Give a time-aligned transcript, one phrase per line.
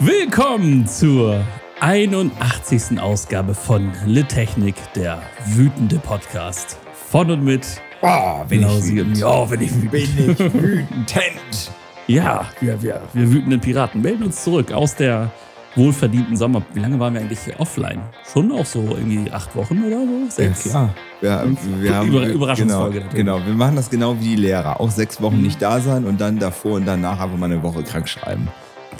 [0.00, 1.44] Willkommen zur
[1.80, 2.98] 81.
[3.00, 6.78] Ausgabe von Le Technik, der wütende Podcast.
[7.10, 7.66] Von und mit
[8.02, 9.18] Oh, bin ich wütend.
[9.18, 9.90] Ja, bin ich wütend.
[9.90, 11.70] Bin ich wütend.
[12.06, 15.30] Ja, wir, wir, wir wütenden Piraten melden uns zurück aus der
[15.76, 16.60] wohlverdienten Sommer.
[16.74, 18.00] Wie lange waren wir eigentlich offline?
[18.32, 20.18] Schon auch so irgendwie acht Wochen oder so?
[20.24, 20.62] Ja, Sechs?
[20.70, 20.92] klar.
[21.20, 21.46] Wir,
[21.78, 24.80] wir haben, Über- Überraschungsfolge Genau, genau, wir machen das genau wie die Lehrer.
[24.80, 25.42] Auch sechs Wochen Mhm.
[25.42, 28.48] nicht da sein und dann davor und danach einfach mal eine Woche krank schreiben.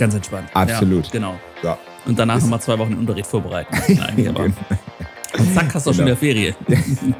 [0.00, 0.48] Ganz entspannt.
[0.54, 1.04] Absolut.
[1.06, 1.34] Ja, genau.
[1.62, 1.78] Ja.
[2.06, 3.76] Und danach nochmal zwei Wochen Unterricht vorbereiten.
[3.88, 4.44] Nein, aber.
[4.44, 6.06] Und zack, hast du auch schon Genau.
[6.06, 6.54] wieder Ferien.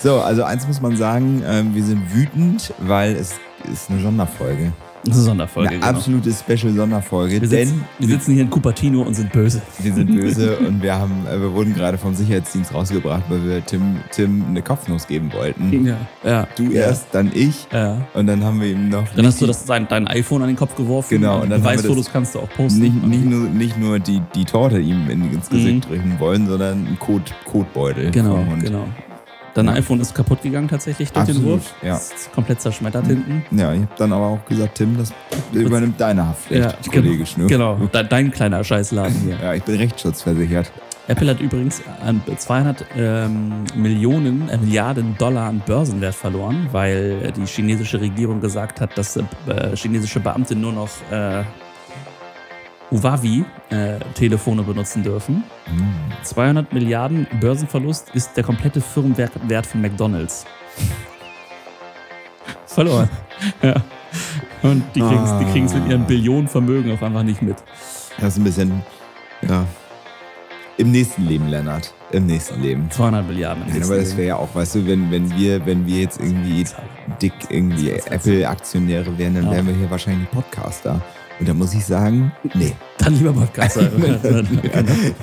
[0.00, 3.34] So, also eins muss man sagen, ähm, wir sind wütend, weil es
[3.72, 4.72] ist eine Sonderfolge.
[5.04, 5.68] Das ist eine Sonderfolge.
[5.70, 5.90] Eine genau.
[5.90, 9.60] absolute Special-Sonderfolge, Wir denn sitzen, wir sitzen hier in Cupertino und sind böse.
[9.78, 13.64] wir sind böse und wir haben, äh, wir wurden gerade vom Sicherheitsdienst rausgebracht, weil wir
[13.66, 15.84] Tim, Tim eine Kopfnuss geben wollten.
[15.86, 15.96] Ja.
[16.24, 16.46] ja.
[16.56, 16.82] Du ja.
[16.86, 17.98] erst, dann ich Ja.
[18.14, 20.56] und dann haben wir ihm noch Dann hast du das, dein, dein iPhone an den
[20.56, 21.08] Kopf geworfen.
[21.20, 22.80] Genau, und dann Beweisfotos das- kannst du auch posten.
[22.80, 26.86] nicht, nicht, nur, nicht nur die, die Torte ihm in, ins Gesicht drücken wollen, sondern
[26.86, 28.06] einen Kot, Kotbeutel.
[28.06, 28.12] Mhm.
[28.12, 28.86] Genau, genau.
[29.54, 29.72] Dein Ja.
[29.74, 31.74] iPhone ist kaputt gegangen tatsächlich durch den Absolut, Wurf.
[31.82, 31.96] ja.
[31.96, 33.44] Ist komplett zerschmettert hinten.
[33.56, 35.12] Ja, ich habe dann aber auch gesagt, Tim, das
[35.52, 37.24] übernimmt deine Haftpflicht, Kollege genau.
[37.26, 37.46] Schnur.
[37.48, 39.36] Genau, de, dein kleiner Scheißladen hier.
[39.40, 40.72] Ja, ich bin rechtsschutzversichert.
[41.06, 47.44] Apple hat übrigens an 200 ähm, Millionen, äh, Milliarden Dollar an Börsenwert verloren, weil die
[47.46, 49.22] chinesische Regierung gesagt hat, dass äh,
[49.74, 51.42] chinesische Beamte nur noch äh,
[52.90, 55.44] Huawei-Telefone benutzen dürfen.
[56.22, 60.44] 200 Milliarden Börsenverlust ist der komplette Firmenwert Wert von McDonalds.
[62.66, 63.08] Verloren.
[63.62, 63.74] ja.
[64.62, 67.56] Und die kriegen es kriegen's mit ihren Billionen Vermögen auch einfach nicht mit.
[68.18, 68.82] Das ist ein bisschen,
[69.48, 69.64] ja,
[70.76, 71.92] im nächsten Leben, Lennart.
[72.10, 72.90] Im nächsten Leben.
[72.90, 73.64] 200 Milliarden.
[73.66, 76.20] im Nein, aber das wäre ja auch, weißt du, wenn, wenn wir, wenn wir jetzt
[76.20, 76.64] irgendwie
[77.22, 77.90] dick irgendwie.
[77.90, 79.50] Apple-Aktionäre wären, dann Ja.
[79.52, 81.00] wären wir hier wahrscheinlich Podcaster.
[81.40, 82.74] Und da muss ich sagen, nee.
[82.98, 83.88] Dann lieber Podcaster.
[83.88, 84.42] genau,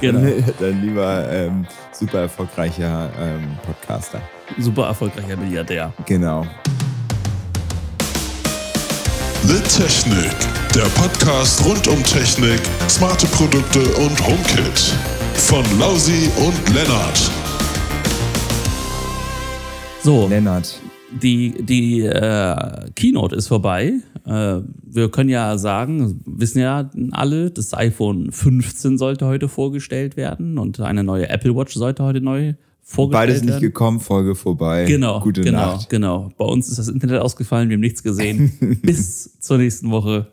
[0.01, 0.43] genau.
[0.59, 4.21] Dann lieber ähm, super erfolgreicher ähm, Podcaster.
[4.59, 5.93] Super erfolgreicher Milliardär.
[6.05, 6.45] Genau.
[9.43, 10.35] The Technik,
[10.75, 14.93] der Podcast rund um Technik, smarte Produkte und HomeKit.
[15.33, 17.31] Von Lausi und Lennart.
[20.03, 20.79] So, Lennart.
[21.21, 23.93] Die, die äh, Keynote ist vorbei.
[24.25, 30.57] Äh, wir können ja sagen, wissen ja alle, das iPhone 15 sollte heute vorgestellt werden
[30.57, 33.61] und eine neue Apple Watch sollte heute neu vorgestellt Beides nicht werden.
[33.61, 34.85] gekommen, Folge vorbei.
[34.85, 35.89] Genau, Gute genau, Nacht.
[35.89, 36.31] genau.
[36.37, 38.79] Bei uns ist das Internet ausgefallen, wir haben nichts gesehen.
[38.81, 40.27] Bis zur nächsten Woche.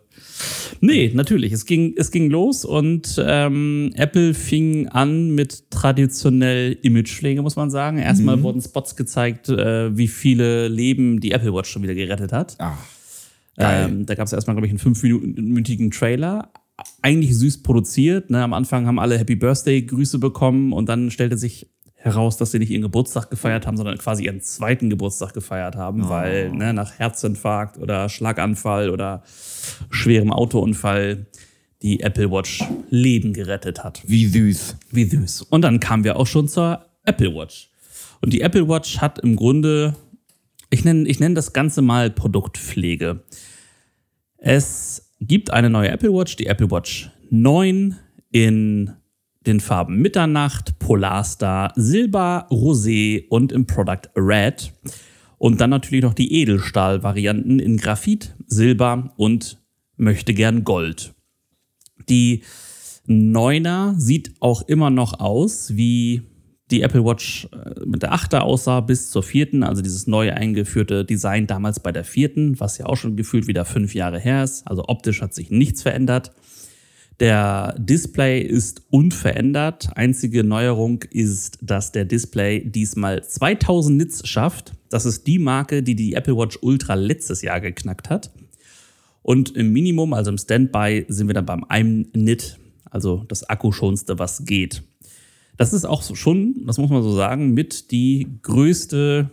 [0.80, 1.52] Nee, natürlich.
[1.52, 7.70] Es ging, es ging los und ähm, Apple fing an mit traditionell Imagepflege, muss man
[7.70, 7.98] sagen.
[7.98, 8.42] Erstmal Mhm.
[8.42, 12.56] wurden Spots gezeigt, äh, wie viele Leben die Apple Watch schon wieder gerettet hat.
[12.58, 12.76] Ach.
[13.60, 16.52] Ähm, da gab es erstmal, glaube ich, einen fünfminütigen Trailer.
[17.02, 18.30] Eigentlich süß produziert.
[18.30, 18.40] Ne?
[18.40, 22.70] Am Anfang haben alle Happy Birthday-Grüße bekommen und dann stellte sich heraus, dass sie nicht
[22.70, 27.76] ihren Geburtstag gefeiert haben, sondern quasi ihren zweiten Geburtstag gefeiert haben, weil ne, nach Herzinfarkt
[27.78, 29.22] oder Schlaganfall oder
[29.90, 31.26] schwerem Autounfall
[31.82, 34.02] die Apple Watch Leben gerettet hat.
[34.06, 34.76] Wie süß.
[34.90, 35.42] Wie süß.
[35.42, 37.70] Und dann kamen wir auch schon zur Apple Watch.
[38.20, 39.94] Und die Apple Watch hat im Grunde,
[40.70, 43.22] ich nenne ich nenn das Ganze mal Produktpflege.
[44.36, 47.96] Es gibt eine neue Apple Watch, die Apple Watch 9
[48.30, 48.92] in
[49.48, 54.72] den Farben Mitternacht, Polarstar, Silber, Rosé und im Product Red.
[55.38, 59.58] Und dann natürlich noch die Edelstahl-Varianten in Graphit, Silber und
[59.96, 61.14] möchte gern Gold.
[62.08, 62.42] Die
[63.06, 66.22] Neuner sieht auch immer noch aus, wie
[66.70, 71.04] die Apple Watch äh, mit der 8er aussah bis zur vierten, also dieses neu eingeführte
[71.04, 74.66] Design damals bei der vierten, was ja auch schon gefühlt wieder fünf Jahre her ist.
[74.66, 76.32] Also optisch hat sich nichts verändert.
[77.20, 79.90] Der Display ist unverändert.
[79.96, 84.74] Einzige Neuerung ist, dass der Display diesmal 2000 Nits schafft.
[84.88, 88.30] Das ist die Marke, die die Apple Watch Ultra letztes Jahr geknackt hat.
[89.22, 94.18] Und im Minimum, also im Standby, sind wir dann beim 1 Nit, also das akkuschonste,
[94.20, 94.84] was geht.
[95.56, 99.28] Das ist auch schon, das muss man so sagen, mit die größte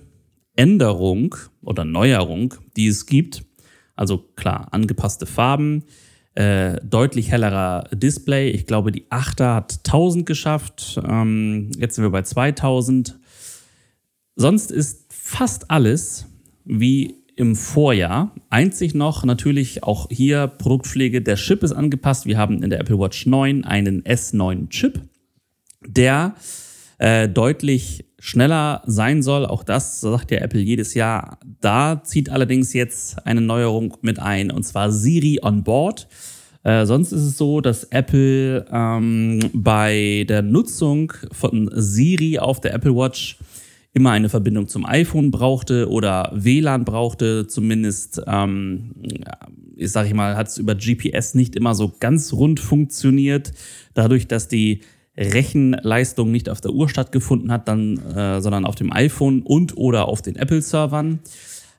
[0.56, 3.46] Änderung oder Neuerung, die es gibt.
[3.96, 5.84] Also klar, angepasste Farben,
[6.36, 8.50] äh, deutlich hellerer Display.
[8.50, 11.00] Ich glaube, die 8er hat 1000 geschafft.
[11.08, 13.18] Ähm, jetzt sind wir bei 2000.
[14.36, 16.26] Sonst ist fast alles
[16.66, 18.34] wie im Vorjahr.
[18.50, 21.22] Einzig noch natürlich auch hier Produktpflege.
[21.22, 22.26] Der Chip ist angepasst.
[22.26, 25.02] Wir haben in der Apple Watch 9 einen S9 Chip,
[25.86, 26.36] der
[26.98, 29.46] äh, deutlich schneller sein soll.
[29.46, 31.38] Auch das sagt ja Apple jedes Jahr.
[31.62, 36.08] Da zieht allerdings jetzt eine Neuerung mit ein, und zwar Siri on Board.
[36.64, 42.74] Äh, sonst ist es so, dass Apple ähm, bei der Nutzung von Siri auf der
[42.74, 43.38] Apple Watch
[43.94, 48.92] immer eine Verbindung zum iPhone brauchte oder WLAN brauchte, zumindest, ähm,
[49.76, 53.54] ich sage ich mal, hat es über GPS nicht immer so ganz rund funktioniert.
[53.94, 54.82] Dadurch, dass die
[55.18, 60.08] Rechenleistung nicht auf der Uhr stattgefunden hat, dann, äh, sondern auf dem iPhone und oder
[60.08, 61.20] auf den Apple-Servern.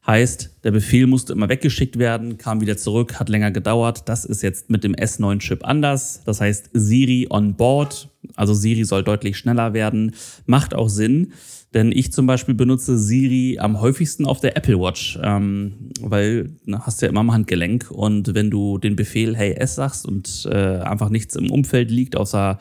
[0.06, 4.08] Heißt, der Befehl musste immer weggeschickt werden, kam wieder zurück, hat länger gedauert.
[4.08, 6.22] Das ist jetzt mit dem S9-Chip anders.
[6.24, 10.14] Das heißt, Siri on board, also Siri soll deutlich schneller werden,
[10.46, 11.32] macht auch Sinn.
[11.74, 16.86] Denn ich zum Beispiel benutze Siri am häufigsten auf der Apple Watch, ähm, weil na,
[16.86, 20.78] hast ja immer am Handgelenk und wenn du den Befehl Hey S sagst und äh,
[20.78, 22.60] einfach nichts im Umfeld liegt außer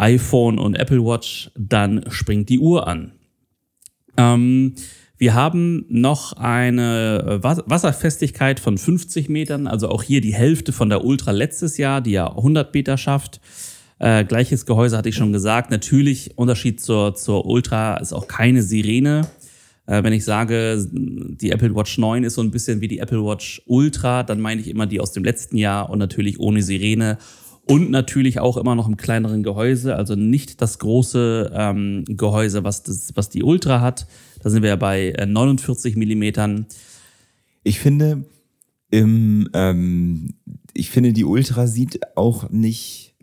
[0.00, 3.12] iPhone und Apple Watch, dann springt die Uhr an.
[4.16, 4.74] Ähm,
[5.18, 11.04] wir haben noch eine Wasserfestigkeit von 50 Metern, also auch hier die Hälfte von der
[11.04, 13.40] Ultra letztes Jahr, die ja 100 Meter schafft.
[13.98, 15.70] Äh, gleiches Gehäuse hatte ich schon gesagt.
[15.70, 19.28] Natürlich, Unterschied zur, zur Ultra ist auch keine Sirene.
[19.86, 23.22] Äh, wenn ich sage, die Apple Watch 9 ist so ein bisschen wie die Apple
[23.22, 27.18] Watch Ultra, dann meine ich immer die aus dem letzten Jahr und natürlich ohne Sirene
[27.66, 32.82] und natürlich auch immer noch im kleineren Gehäuse, also nicht das große ähm, Gehäuse, was,
[32.82, 34.06] das, was die Ultra hat.
[34.42, 36.66] Da sind wir ja bei 49 äh, Millimetern.
[37.62, 38.24] Ich finde,
[38.90, 40.34] im, ähm,
[40.74, 43.14] ich finde, die Ultra sieht auch nicht,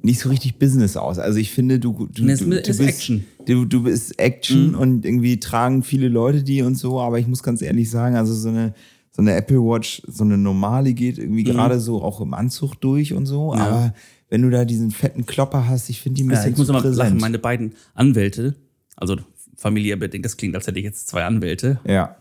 [0.00, 1.18] nicht so richtig Business aus.
[1.18, 3.24] Also ich finde, du, du, nee, du, du bist Action.
[3.46, 4.78] Du, du bist Action mhm.
[4.78, 8.32] und irgendwie tragen viele Leute die und so, aber ich muss ganz ehrlich sagen, also
[8.32, 8.74] so eine
[9.14, 11.48] so eine Apple Watch, so eine normale geht irgendwie mhm.
[11.48, 13.54] gerade so auch im Anzug durch und so.
[13.54, 13.60] Ja.
[13.60, 13.94] Aber
[14.28, 16.70] wenn du da diesen fetten Klopper hast, ich finde die ein bisschen ja, ich muss
[16.70, 18.56] aber lachen, meine beiden Anwälte,
[18.96, 19.16] also
[19.56, 21.78] familiärbedingt, das klingt, als hätte ich jetzt zwei Anwälte.
[21.86, 22.16] Ja.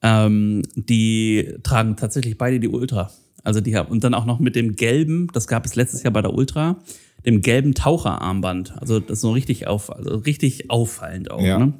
[0.00, 3.10] Ähm, die tragen tatsächlich beide die Ultra.
[3.44, 6.12] Also die haben, und dann auch noch mit dem gelben, das gab es letztes Jahr
[6.12, 6.78] bei der Ultra,
[7.26, 8.80] dem gelben Taucherarmband.
[8.80, 11.42] Also das ist so richtig auf, also richtig auffallend auch.
[11.42, 11.58] Ja.
[11.58, 11.74] Ne?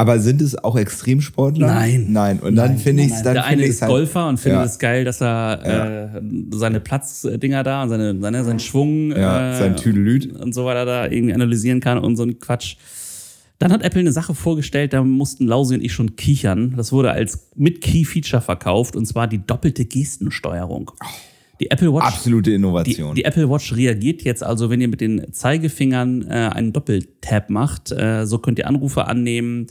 [0.00, 1.66] Aber sind es auch Extremsportler?
[1.66, 2.06] Nein.
[2.08, 2.40] Nein.
[2.40, 3.34] Und dann finde ich es dann.
[3.34, 6.16] Der eine ist halt, Golfer und findet es geil, dass er ja.
[6.16, 6.22] äh,
[6.54, 11.04] seine Platzdinger da, seine, seine, seinen Schwung ja, äh, sein Tüdelüt und so weiter da
[11.04, 12.76] irgendwie analysieren kann und so ein Quatsch.
[13.58, 16.72] Dann hat Apple eine Sache vorgestellt, da mussten Lausi und ich schon kichern.
[16.78, 20.92] Das wurde als mit Key-Feature verkauft und zwar die doppelte Gestensteuerung.
[21.60, 22.06] Die Apple Watch.
[22.06, 23.14] Absolute Innovation.
[23.14, 27.50] Die, die, Apple Watch reagiert jetzt also, wenn ihr mit den Zeigefingern äh, einen Doppeltap
[27.50, 27.92] macht.
[27.92, 29.66] Äh, so könnt ihr Anrufe annehmen,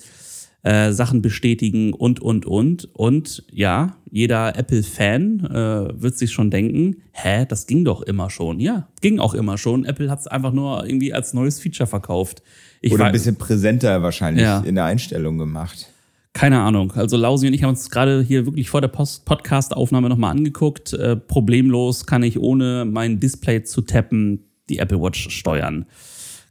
[0.63, 2.89] äh, Sachen bestätigen und, und, und.
[2.93, 8.59] Und ja, jeder Apple-Fan äh, wird sich schon denken, hä, das ging doch immer schon.
[8.59, 9.85] Ja, ging auch immer schon.
[9.85, 12.43] Apple hat es einfach nur irgendwie als neues Feature verkauft.
[12.81, 14.59] Ich Oder ein bisschen präsenter wahrscheinlich ja.
[14.59, 15.89] in der Einstellung gemacht.
[16.33, 16.91] Keine Ahnung.
[16.93, 20.93] Also Lausi und ich haben uns gerade hier wirklich vor der Podcast-Aufnahme nochmal angeguckt.
[20.93, 25.85] Äh, problemlos kann ich ohne mein Display zu tappen die Apple Watch steuern.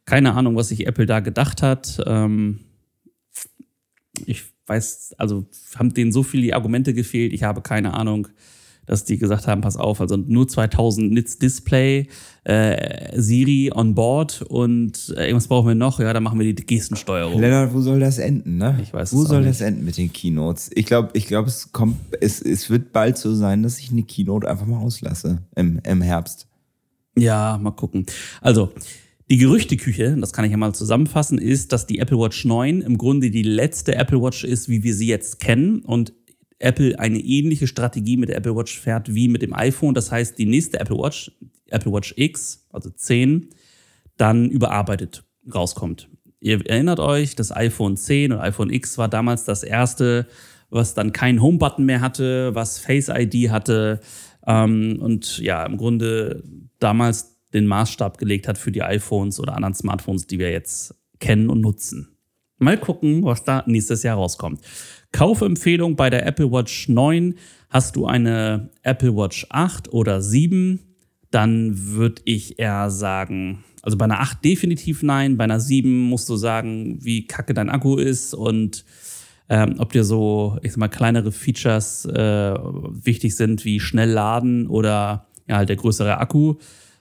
[0.05, 2.03] Keine Ahnung, was sich Apple da gedacht hat.
[2.07, 2.61] Ähm,
[4.27, 7.33] ich weiß, also haben denen so viele Argumente gefehlt.
[7.33, 8.29] Ich habe keine Ahnung
[8.89, 12.09] dass die gesagt haben, pass auf, also nur 2000 Nits Display,
[12.45, 16.67] äh, Siri on board und äh, irgendwas brauchen wir noch, ja, dann machen wir die
[16.67, 17.39] Gestensteuerung.
[17.39, 18.79] Lennart, wo soll das enden, ne?
[18.83, 20.71] Ich weiß Wo soll das enden mit den Keynotes?
[20.75, 24.05] Ich glaube, ich glaube, es kommt, es, es wird bald so sein, dass ich eine
[24.05, 26.49] Keynote einfach mal auslasse im, im Herbst.
[27.15, 28.07] Ja, mal gucken.
[28.41, 28.73] Also,
[29.31, 32.97] die Gerüchteküche, das kann ich ja mal zusammenfassen, ist, dass die Apple Watch 9 im
[32.97, 36.15] Grunde die letzte Apple Watch ist, wie wir sie jetzt kennen und
[36.59, 39.95] Apple eine ähnliche Strategie mit der Apple Watch fährt wie mit dem iPhone.
[39.95, 41.31] Das heißt, die nächste Apple Watch,
[41.67, 43.51] Apple Watch X, also 10,
[44.17, 46.09] dann überarbeitet rauskommt.
[46.41, 50.27] Ihr erinnert euch, das iPhone 10 und iPhone X war damals das erste,
[50.71, 54.01] was dann keinen Home-Button mehr hatte, was Face ID hatte
[54.47, 56.43] ähm, und ja, im Grunde
[56.79, 61.51] damals den Maßstab gelegt hat für die iPhones oder anderen Smartphones, die wir jetzt kennen
[61.51, 62.17] und nutzen.
[62.59, 64.61] Mal gucken, was da nächstes Jahr rauskommt.
[65.13, 67.35] Kaufempfehlung bei der Apple Watch 9.
[67.71, 70.81] Hast du eine Apple Watch 8 oder 7?
[71.31, 75.37] Dann würde ich eher sagen, also bei einer 8 definitiv nein.
[75.37, 78.85] Bei einer 7 musst du sagen, wie kacke dein Akku ist und
[79.49, 84.67] ähm, ob dir so, ich sag mal, kleinere Features äh, wichtig sind, wie schnell laden
[84.67, 86.57] oder ja, halt der größere Akku.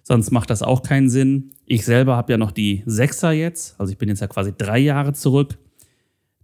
[0.07, 1.51] Sonst macht das auch keinen Sinn.
[1.65, 4.79] Ich selber habe ja noch die 6er jetzt, also ich bin jetzt ja quasi drei
[4.79, 5.57] Jahre zurück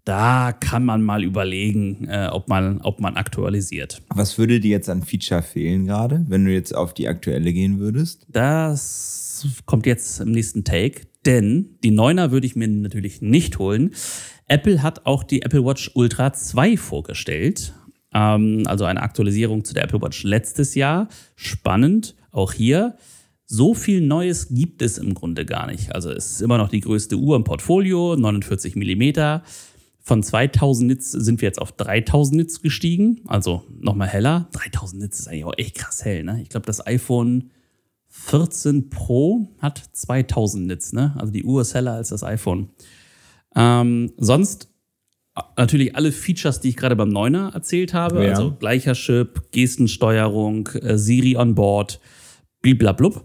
[0.06, 4.02] da kann man mal überlegen, äh, ob, man, ob man aktualisiert.
[4.10, 7.80] Was würde dir jetzt an Feature fehlen gerade, wenn du jetzt auf die aktuelle gehen
[7.80, 8.26] würdest?
[8.30, 13.92] Das kommt jetzt im nächsten Take, denn die 9er würde ich mir natürlich nicht holen.
[14.50, 17.74] Apple hat auch die Apple Watch Ultra 2 vorgestellt.
[18.14, 21.08] Ähm, also eine Aktualisierung zu der Apple Watch letztes Jahr.
[21.36, 22.16] Spannend.
[22.32, 22.98] auch hier,
[23.46, 25.94] so viel Neues gibt es im Grunde gar nicht.
[25.94, 29.42] Also es ist immer noch die größte Uhr im Portfolio, 49 mm.
[30.06, 34.50] Von 2000 Nits sind wir jetzt auf 3000 Nits gestiegen, also nochmal heller.
[34.52, 36.24] 3000 Nits ist eigentlich auch echt krass hell.
[36.24, 36.42] Ne?
[36.42, 37.52] Ich glaube, das iPhone
[38.10, 40.94] 14 Pro hat 2000 Nits.
[40.94, 41.16] Ne?
[41.18, 42.70] Also die Uhr ist heller als das iPhone.
[43.56, 44.70] Ähm, sonst
[45.58, 48.26] natürlich alle Features, die ich gerade beim Neuner erzählt habe.
[48.26, 48.32] Ja.
[48.32, 52.00] Also gleicher Chip, Gestensteuerung, äh, Siri on Board,
[52.64, 53.24] bliblablub.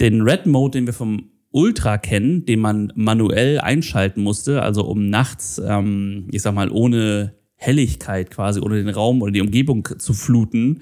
[0.00, 5.10] Den Red Mode, den wir vom Ultra kennen, den man manuell einschalten musste, also um
[5.10, 10.14] nachts, ähm, ich sag mal, ohne Helligkeit quasi, ohne den Raum oder die Umgebung zu
[10.14, 10.80] fluten,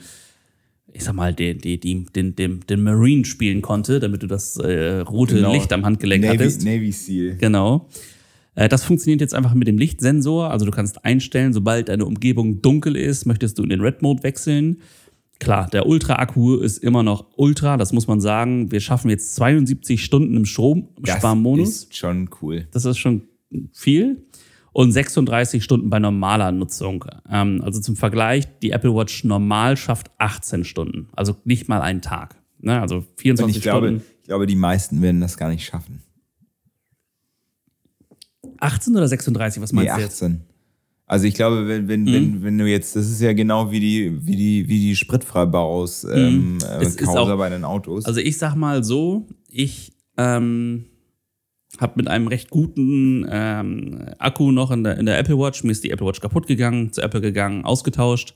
[0.93, 2.07] ich sag mal, den, den,
[2.37, 5.53] den, den, Marine spielen konnte, damit du das äh, rote Genau.
[5.53, 6.65] Licht am Handgelenk Navy, hattest.
[6.65, 7.37] Navy Seal.
[7.37, 7.89] Genau.
[8.55, 10.51] Äh, Das funktioniert jetzt einfach mit dem Lichtsensor.
[10.51, 14.23] Also du kannst einstellen, sobald deine Umgebung dunkel ist, möchtest du in den Red Mode
[14.23, 14.79] wechseln.
[15.41, 18.71] Klar, der Ultra-Akku ist immer noch Ultra, das muss man sagen.
[18.71, 21.69] Wir schaffen jetzt 72 Stunden im Das Stromsparmodus.
[21.69, 22.69] ist schon cool.
[22.71, 23.23] Das ist schon
[23.73, 24.25] viel.
[24.73, 27.05] Und 36 Stunden bei normaler Nutzung.
[27.29, 31.09] Ähm, also zum Vergleich, die Apple Watch normal schafft 18 Stunden.
[31.17, 32.37] Also nicht mal einen Tag.
[32.61, 32.81] Ne?
[32.81, 34.05] Also Und 24 ich glaube, Stunden.
[34.21, 36.03] ich glaube, die meisten werden das gar nicht schaffen.
[38.59, 40.23] 18 oder 36, was Nee, meinst du jetzt?
[40.23, 40.41] 18.
[41.11, 42.13] Also ich glaube, wenn, wenn, Mhm.
[42.13, 46.05] wenn, wenn du jetzt, das ist ja genau wie die, wie die, wie die Spritfreibaus
[46.05, 46.83] ähm, äh, Mhm.
[46.83, 48.05] Ist Causa auch- bei den Autos.
[48.05, 50.85] Also ich sag mal so, ich ähm,
[51.81, 55.73] habe mit einem recht guten ähm, Akku noch in der, in der Apple Watch, mir
[55.73, 58.35] ist die Apple Watch kaputt gegangen, zu Apple gegangen, ausgetauscht,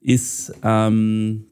[0.00, 1.44] ist, ähm,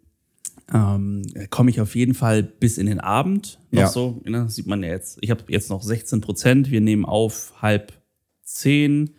[0.73, 3.89] ähm, komme ich auf jeden Fall bis in den Abend noch Ja.
[3.89, 5.19] so, ne, sieht man ja jetzt.
[5.21, 7.93] Ich habe jetzt noch 16 Prozent, wir nehmen auf halb
[8.43, 9.11] zehn,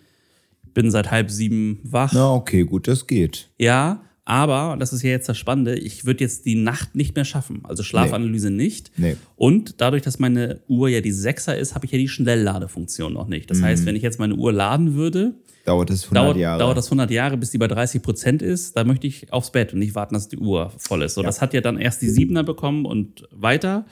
[0.74, 2.12] bin seit halb sieben wach.
[2.14, 3.50] Na, okay, gut, das geht.
[3.58, 7.26] Ja, aber, das ist ja jetzt das Spannende, ich würde jetzt die Nacht nicht mehr
[7.26, 7.62] schaffen.
[7.64, 8.92] Also Schlafanalyse nicht.
[8.96, 9.18] Nee.
[9.36, 13.28] Und dadurch, dass meine Uhr ja die 6er ist, habe ich ja die Schnellladefunktion noch
[13.28, 13.52] nicht.
[13.52, 16.60] Das heißt, wenn ich jetzt meine Uhr laden würde, Dauert es 100 dauert, Jahre.
[16.60, 18.76] dauert das 100 Jahre, bis die bei 30 Prozent ist.
[18.76, 21.14] Da möchte ich aufs Bett und nicht warten, dass die Uhr voll ist.
[21.16, 23.86] So, Das hat ja dann erst die 7er bekommen und weiter.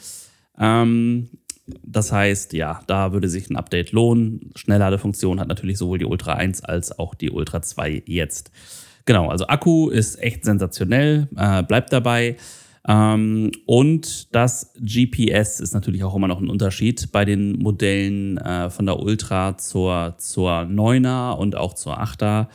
[0.57, 1.29] Ähm,
[1.65, 4.51] das heißt, ja, da würde sich ein Update lohnen.
[4.55, 8.51] Schnellladefunktion hat natürlich sowohl die Ultra 1 als auch die Ultra 2 jetzt.
[9.05, 12.37] Genau, also Akku ist echt sensationell, äh, bleibt dabei.
[12.87, 18.69] Ähm, und das GPS ist natürlich auch immer noch ein Unterschied bei den Modellen äh,
[18.69, 22.47] von der Ultra zur, zur 9er und auch zur 8er.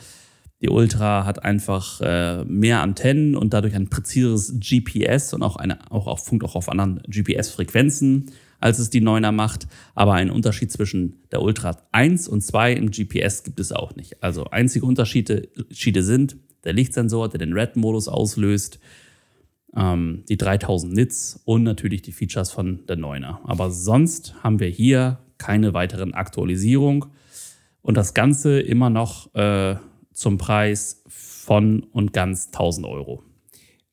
[0.61, 5.79] Die Ultra hat einfach äh, mehr Antennen und dadurch ein präziseres GPS und auch, eine,
[5.91, 9.67] auch auf, funkt auch auf anderen GPS-Frequenzen, als es die 9er macht.
[9.95, 14.23] Aber einen Unterschied zwischen der Ultra 1 und 2 im GPS gibt es auch nicht.
[14.23, 18.79] Also einzige Unterschiede sind der Lichtsensor, der den Red-Modus auslöst,
[19.75, 23.39] ähm, die 3000 Nits und natürlich die Features von der 9er.
[23.43, 27.05] Aber sonst haben wir hier keine weiteren Aktualisierungen.
[27.81, 29.75] Und das Ganze immer noch äh,
[30.11, 33.23] zum Preis von und ganz 1000 Euro.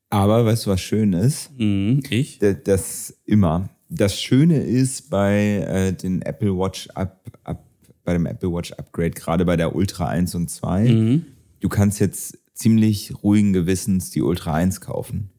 [0.09, 1.51] Aber weißt du, was schön ist?
[1.57, 2.39] Mhm, ich?
[2.39, 3.69] Das, das immer.
[3.89, 7.63] Das Schöne ist bei äh, den Apple Watch Up, Up,
[8.03, 11.25] bei dem Apple Watch Upgrade, gerade bei der Ultra 1 und 2, Mhm.
[11.59, 15.29] du kannst jetzt ziemlich ruhigen Gewissens die Ultra 1 kaufen.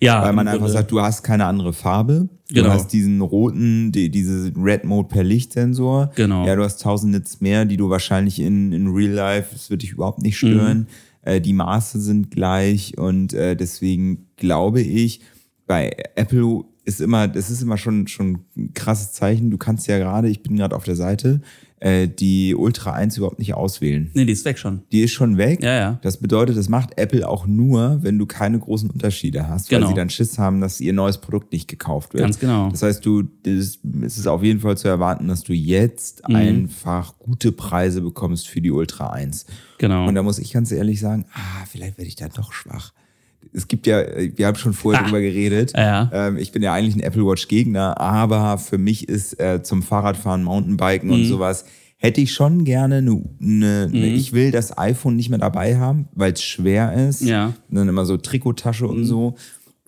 [0.00, 2.28] Ja, Weil man einfach sagt, du hast keine andere Farbe.
[2.48, 2.68] Du Genau.
[2.70, 6.10] hast diesen roten, die, diese Red Mode per Lichtsensor.
[6.16, 6.46] Genau.
[6.46, 9.82] Ja, du hast 1000 Nits mehr, die du wahrscheinlich in, in Real Life, das wird
[9.82, 10.80] dich überhaupt nicht stören.
[10.80, 10.86] Mhm.
[11.22, 15.20] Äh, die Maße sind gleich und äh, deswegen glaube ich,
[15.66, 19.50] bei Apple ist immer, das ist immer schon, schon ein krasses Zeichen.
[19.50, 21.40] Du kannst ja gerade, ich bin gerade auf der Seite,
[21.78, 24.10] äh, die Ultra 1 überhaupt nicht auswählen.
[24.14, 24.82] Nee, die ist weg schon.
[24.92, 25.62] Die ist schon weg.
[25.62, 25.98] Ja, ja.
[26.02, 29.88] Das bedeutet, das macht Apple auch nur, wenn du keine großen Unterschiede hast, weil Genau.
[29.90, 32.22] sie dann Schiss haben, dass ihr neues Produkt nicht gekauft wird.
[32.22, 32.70] Ganz genau.
[32.70, 36.36] Das heißt, du, das, es ist auf jeden Fall zu erwarten, dass du jetzt Mhm.
[36.36, 39.44] einfach gute Preise bekommst für die Ultra 1.
[39.78, 40.06] Genau.
[40.08, 42.92] Und da muss ich ganz ehrlich sagen, ah, vielleicht werde ich da doch schwach.
[43.52, 44.02] Es gibt ja,
[44.34, 45.04] wir haben schon vorher Ah.
[45.04, 45.72] drüber geredet.
[45.76, 46.10] Ja.
[46.12, 49.82] Ähm, ich bin ja eigentlich ein Apple Watch Gegner, aber für mich ist äh, zum
[49.82, 51.14] Fahrradfahren, Mountainbiken Mhm.
[51.14, 51.64] und sowas
[51.98, 56.08] hätte ich schon gerne eine, eine, eine ich will das iPhone nicht mehr dabei haben,
[56.14, 57.22] weil es schwer ist.
[57.22, 57.48] Ja.
[57.48, 57.54] Mhm.
[57.70, 59.34] Und dann immer so Trikottasche und so.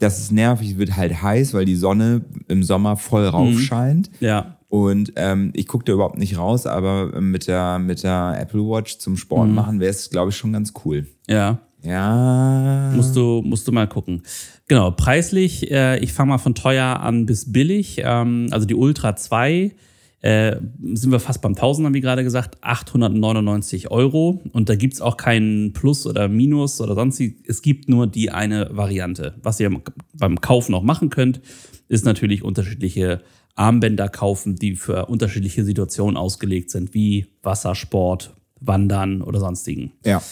[0.00, 3.28] Das ist nervig, wird halt heiß, weil die Sonne im Sommer voll Mhm.
[3.28, 4.10] rauf scheint.
[4.20, 4.54] ja.
[4.70, 8.98] Und ähm, ich gucke da überhaupt nicht raus, aber mit der, mit der Apple Watch
[8.98, 9.16] zum Mhm.
[9.16, 11.06] Sport machen wäre es, glaube ich, schon ganz cool.
[11.26, 11.60] Ja.
[11.82, 12.92] Ja.
[12.94, 14.22] Musst du, musst du mal gucken.
[14.66, 18.02] Genau, preislich, äh, ich fange mal von teuer an bis billig.
[18.04, 19.72] Ähm, also die Ultra 2
[20.20, 20.56] äh,
[20.94, 24.42] sind wir fast beim Tausender, wie gerade gesagt, 899 Euro.
[24.52, 27.22] Und da gibt es auch keinen Plus oder Minus oder sonst.
[27.46, 29.34] Es gibt nur die eine Variante.
[29.42, 29.70] Was ihr
[30.14, 31.40] beim Kauf noch machen könnt,
[31.88, 33.22] ist natürlich unterschiedliche
[33.54, 39.92] Armbänder kaufen, die für unterschiedliche Situationen ausgelegt sind, wie Wassersport, Wandern oder sonstigen.
[40.04, 40.22] Ja.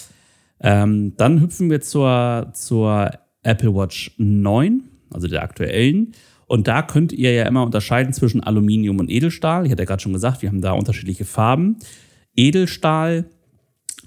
[0.61, 3.11] Ähm, dann hüpfen wir zur, zur
[3.43, 6.13] Apple Watch 9, also der aktuellen.
[6.47, 9.67] Und da könnt ihr ja immer unterscheiden zwischen Aluminium und Edelstahl.
[9.67, 11.77] Ich hatte ja gerade schon gesagt, wir haben da unterschiedliche Farben.
[12.37, 13.27] Edelstahl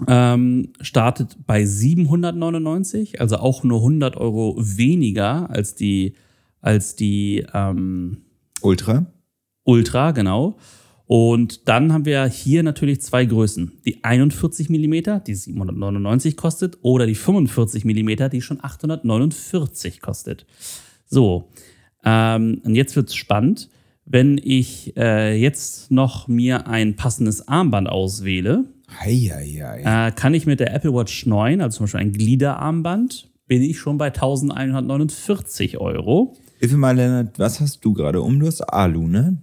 [0.08, 6.14] ähm, startet bei 799, also auch nur 100 Euro weniger als die,
[6.60, 8.22] als die ähm,
[8.62, 9.06] Ultra.
[9.64, 10.56] Ultra, genau.
[11.12, 13.80] Und dann haben wir hier natürlich zwei Größen.
[13.84, 20.46] Die 41 mm, die 799 kostet, oder die 45 mm, die schon 849 kostet.
[21.06, 21.50] So,
[22.04, 23.70] ähm, und jetzt wird es spannend.
[24.04, 28.66] Wenn ich äh, jetzt noch mir ein passendes Armband auswähle,
[29.00, 30.06] Hei, hei, hei.
[30.06, 33.80] äh, kann ich mit der Apple Watch 9, also zum Beispiel ein Gliederarmband, bin ich
[33.80, 36.36] schon bei 1149 Euro.
[36.60, 38.38] Hilfe mal, Lennart, was hast du gerade um?
[38.38, 39.38] Du hast Alu, ne?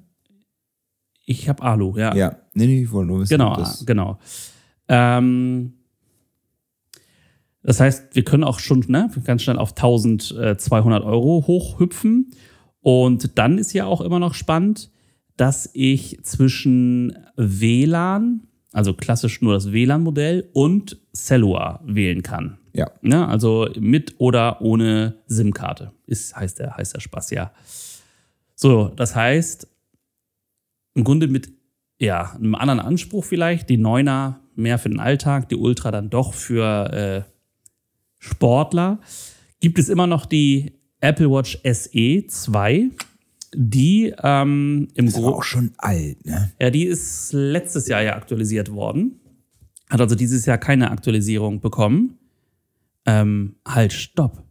[1.29, 2.15] Ich habe Alu, ja.
[2.15, 2.37] Ja.
[2.53, 3.31] Nee, nee, ich wollte nur wissen.
[3.31, 4.17] Genau, das genau.
[4.87, 5.73] Ähm,
[7.61, 12.31] das heißt, wir können auch schon ne, ganz schnell auf 1200 Euro hochhüpfen.
[12.79, 14.89] Und dann ist ja auch immer noch spannend,
[15.35, 22.57] dass ich zwischen WLAN, also klassisch nur das WLAN-Modell, und Cellular wählen kann.
[22.71, 22.89] Ja.
[23.01, 25.91] Ne, also mit oder ohne SIM-Karte.
[26.05, 27.51] Ist, heißt, der, heißt der Spaß, ja.
[28.55, 29.67] So, das heißt,
[30.97, 31.53] im Grunde mit
[31.99, 33.69] ja, einem anderen Anspruch vielleicht.
[33.69, 37.31] Die Neuner mehr für den Alltag, die Ultra dann doch für äh,
[38.17, 38.99] Sportler.
[39.59, 42.89] Gibt es immer noch die Apple Watch SE 2,
[43.53, 45.27] die ähm, im Grunde.
[45.29, 46.51] auch schon alt, ne?
[46.59, 49.19] Ja, die ist letztes Jahr ja aktualisiert worden.
[49.89, 52.17] Hat also dieses Jahr keine Aktualisierung bekommen.
[53.05, 54.43] Ähm, halt, stopp.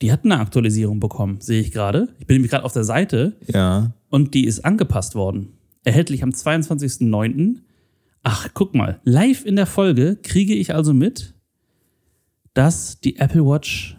[0.00, 2.08] Die hat eine Aktualisierung bekommen, sehe ich gerade.
[2.20, 3.92] Ich bin nämlich gerade auf der Seite Ja.
[4.10, 5.54] Und die ist angepasst worden.
[5.84, 7.56] Erhältlich am 22.09.
[8.22, 11.34] Ach, guck mal, live in der Folge kriege ich also mit,
[12.52, 13.96] dass die Apple Watch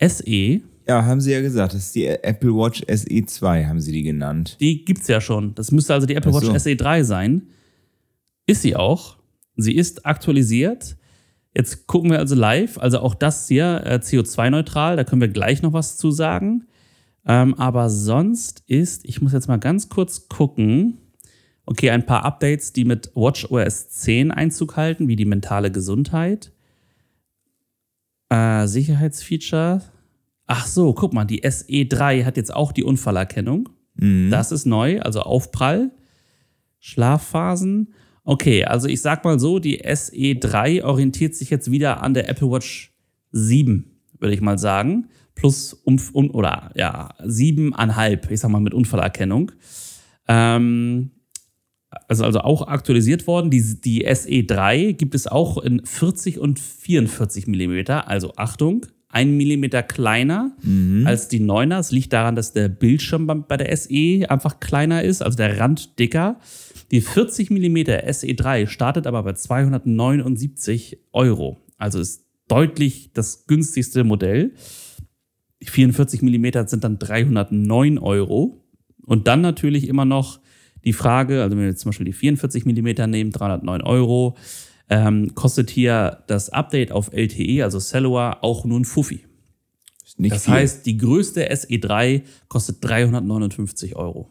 [0.00, 1.74] SE, Ja, haben sie ja gesagt.
[1.74, 4.56] Das ist die Apple Watch SE 2, haben sie die genannt.
[4.60, 5.54] die gibt's ja schon.
[5.56, 6.40] Das müsste also die Apple so.
[6.40, 7.48] Watch SE 3 sein.
[8.46, 9.16] Ist sie auch.
[9.56, 10.96] Sie ist aktualisiert.
[11.54, 12.78] Jetzt gucken wir also live.
[12.78, 14.96] Also auch das hier äh, CO2-neutral.
[14.96, 16.66] Da können wir gleich noch was zu sagen.
[17.26, 20.98] Ähm, aber sonst ist, ich muss jetzt mal ganz kurz gucken.
[21.66, 26.52] Okay, ein paar Updates, die mit WatchOS 10 Einzug halten, wie die mentale Gesundheit.
[28.30, 29.82] Äh, Sicherheitsfeature.
[30.46, 33.68] Ach so, guck mal, die SE3 hat jetzt auch die Unfallerkennung.
[34.30, 35.90] Das ist neu, also Aufprall.
[36.78, 37.92] Schlafphasen.
[38.24, 42.50] Okay, also ich sag mal so, die SE3 orientiert sich jetzt wieder an der Apple
[42.50, 42.94] Watch
[43.32, 45.08] 7, würde ich mal sagen.
[45.38, 49.52] Plus um, um oder ja, 7,5, ich sag mal mit Unfallerkennung.
[50.26, 51.10] Ähm,
[52.08, 53.50] also, also auch aktualisiert worden.
[53.50, 58.08] Die, die SE3 gibt es auch in 40 und 44 Millimeter.
[58.08, 60.56] Also Achtung, ein Millimeter kleiner
[61.06, 61.78] als die 9er.
[61.78, 65.58] Es liegt daran, dass der Bildschirm bei- bei der SE einfach kleiner ist, also der
[65.60, 66.40] Rand dicker.
[66.90, 71.58] Die 40 Millimeter SE3 startet aber bei 279 Euro.
[71.78, 74.52] Also ist deutlich das günstigste Modell.
[75.62, 78.64] Die 44 Millimeter sind dann 309 Euro.
[79.04, 80.40] Und dann natürlich immer noch
[80.84, 84.36] die Frage, also wenn wir jetzt zum Beispiel die 44 Millimeter nehmen, 309 Euro,
[84.90, 89.24] ähm, kostet hier das Update auf LTE, also Cellular, auch nur ein Fuffi.
[90.16, 90.54] Das viel.
[90.54, 94.30] heißt, die größte SE3 kostet 359 Euro.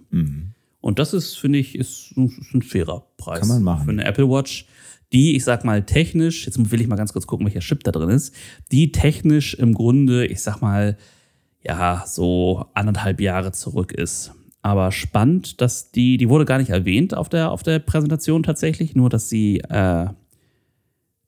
[0.81, 3.85] Und das ist, finde ich, ist, ist ein fairer Preis Kann man machen.
[3.85, 4.67] für eine Apple Watch,
[5.13, 7.91] die, ich sag mal, technisch, jetzt will ich mal ganz kurz gucken, welcher Chip da
[7.91, 8.35] drin ist,
[8.71, 10.97] die technisch im Grunde, ich sag mal,
[11.67, 14.34] ja, so anderthalb Jahre zurück ist.
[14.62, 18.95] Aber spannend, dass die, die wurde gar nicht erwähnt auf der, auf der Präsentation tatsächlich,
[18.95, 20.08] nur dass sie, äh,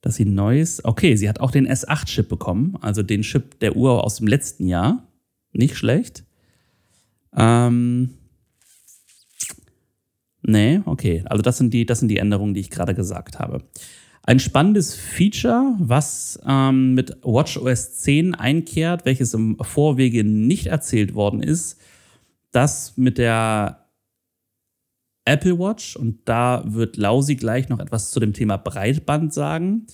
[0.02, 4.04] dass sie neues, okay, sie hat auch den S8-Chip bekommen, also den Chip der Uhr
[4.04, 5.08] aus dem letzten Jahr.
[5.52, 6.24] Nicht schlecht.
[7.36, 8.12] Ähm,
[10.42, 11.24] nee, okay.
[11.26, 13.64] Also das sind die, das sind die Änderungen, die ich gerade gesagt habe.
[14.30, 21.42] Ein spannendes Feature, was ähm, mit WatchOS 10 einkehrt, welches im Vorwege nicht erzählt worden
[21.42, 21.82] ist,
[22.52, 23.90] das mit der
[25.26, 29.88] Apple Watch, und da wird Lausi gleich noch etwas zu dem Thema Breitband sagen,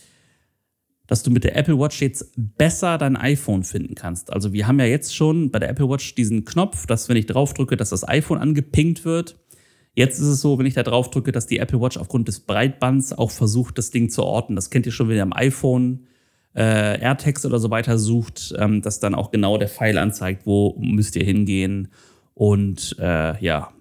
[1.07, 4.33] dass du mit der Apple Watch jetzt besser dein iPhone finden kannst.
[4.33, 7.27] Also wir haben ja jetzt schon bei der Apple Watch diesen Knopf, dass wenn ich
[7.27, 9.37] draufdrücke, dass das iPhone angepinkt wird.
[9.95, 12.41] Jetzt ist es so, wenn ich da drauf drücke, dass die Apple Watch aufgrund des
[12.41, 14.55] Breitbands auch versucht, das Ding zu orten.
[14.55, 16.07] Das kennt ihr schon, wenn ihr am iPhone
[16.53, 20.75] äh, AirTags oder so weiter sucht, ähm, dass dann auch genau der Pfeil anzeigt, wo
[20.79, 21.87] müsst ihr hingehen
[22.33, 23.71] und äh, ja,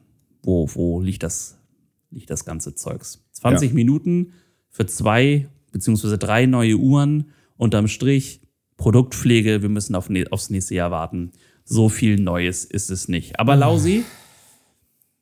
[0.43, 1.59] wo, wo liegt das,
[2.11, 3.25] liegt das ganze Zeugs.
[3.33, 3.75] 20 Ja.
[3.75, 4.33] Minuten
[4.71, 8.41] für zwei beziehungsweise drei neue Uhren unterm Strich.
[8.77, 11.31] Produktpflege, wir müssen auf, ne- aufs nächste Jahr warten.
[11.65, 13.39] So viel Neues ist es nicht.
[13.41, 14.05] Aber Lausi,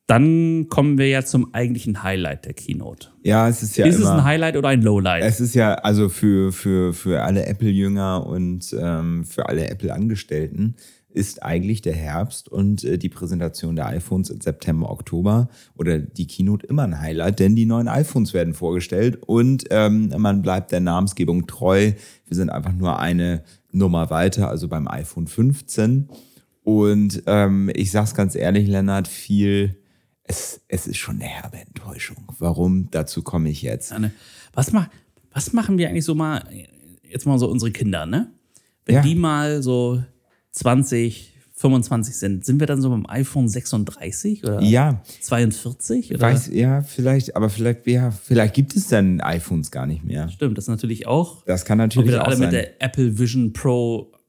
[0.07, 3.09] dann kommen wir ja zum eigentlichen Highlight der Keynote.
[3.23, 4.15] Ja, es ist ja ist es immer.
[4.15, 5.23] ein Highlight oder ein Lowlight?
[5.23, 10.75] Es ist ja also für, für, für alle Apple-Jünger und ähm, für alle Apple-Angestellten
[11.09, 16.27] ist eigentlich der Herbst und äh, die Präsentation der iPhones im September, Oktober oder die
[16.27, 20.79] Keynote immer ein Highlight, denn die neuen iPhones werden vorgestellt und ähm, man bleibt der
[20.79, 21.91] Namensgebung treu.
[22.25, 26.09] Wir sind einfach nur eine Nummer weiter, also beim iPhone 15.
[26.63, 29.82] Und ähm, ich sag's ganz ehrlich, Lennart, viel,
[30.23, 32.17] es, es ist schon eine herbe Enttäuschung.
[32.39, 32.89] Warum?
[32.91, 33.91] Dazu komme ich jetzt.
[33.91, 34.11] Anne,
[34.53, 34.87] Was, mach,
[35.31, 36.43] was machen wir eigentlich so mal,
[37.03, 38.31] jetzt mal so unsere Kinder, ne?
[38.85, 39.01] Wenn Ja.
[39.01, 40.03] die mal so
[40.51, 46.11] 20, 25 sind, sind wir dann so beim iPhone 36 oder Ja, 42?
[46.11, 46.19] Oder?
[46.19, 50.29] weiß, ja, vielleicht, aber vielleicht, ja, vielleicht gibt es dann iPhones gar nicht mehr.
[50.29, 51.43] Stimmt, das ist natürlich auch.
[51.45, 52.45] Das kann Ob natürlich wir dann auch alle sein.
[52.47, 54.22] mit der Apple Vision Pro 14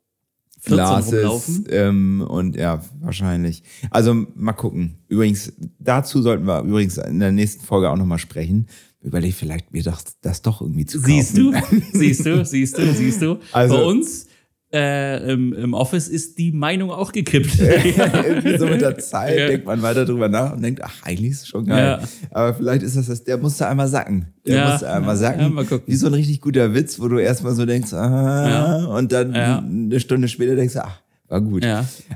[0.65, 3.63] Glasses, ähm, und ja, wahrscheinlich.
[3.91, 4.97] Also mal gucken.
[5.09, 8.67] Übrigens, dazu sollten wir übrigens in der nächsten Folge auch nochmal sprechen.
[9.03, 11.13] Überleg vielleicht mir doch das doch irgendwie zu kaufen.
[11.13, 11.53] Siehst du,
[11.93, 13.39] siehst du, siehst du, siehst du.
[13.53, 14.27] Also- Bei uns
[14.75, 17.59] äh, im, im Office ist die Meinung auch gekippt.
[17.61, 19.47] Irgendwie so mit der Zeit Ja.
[19.47, 22.01] denkt man weiter drüber nach und denkt, ach, eigentlich ist es schon geil.
[22.03, 22.09] Ja.
[22.33, 24.27] Aber vielleicht ist das das, der musste einmal sacken.
[24.47, 24.71] Der Ja.
[24.71, 25.41] musste einmal sacken.
[25.41, 25.85] ja, mal gucken.
[25.87, 30.01] Wie so ein richtig guter Witz, wo du erstmal so denkst, ah, und dann eine
[30.01, 31.65] Stunde später denkst, ach, war gut.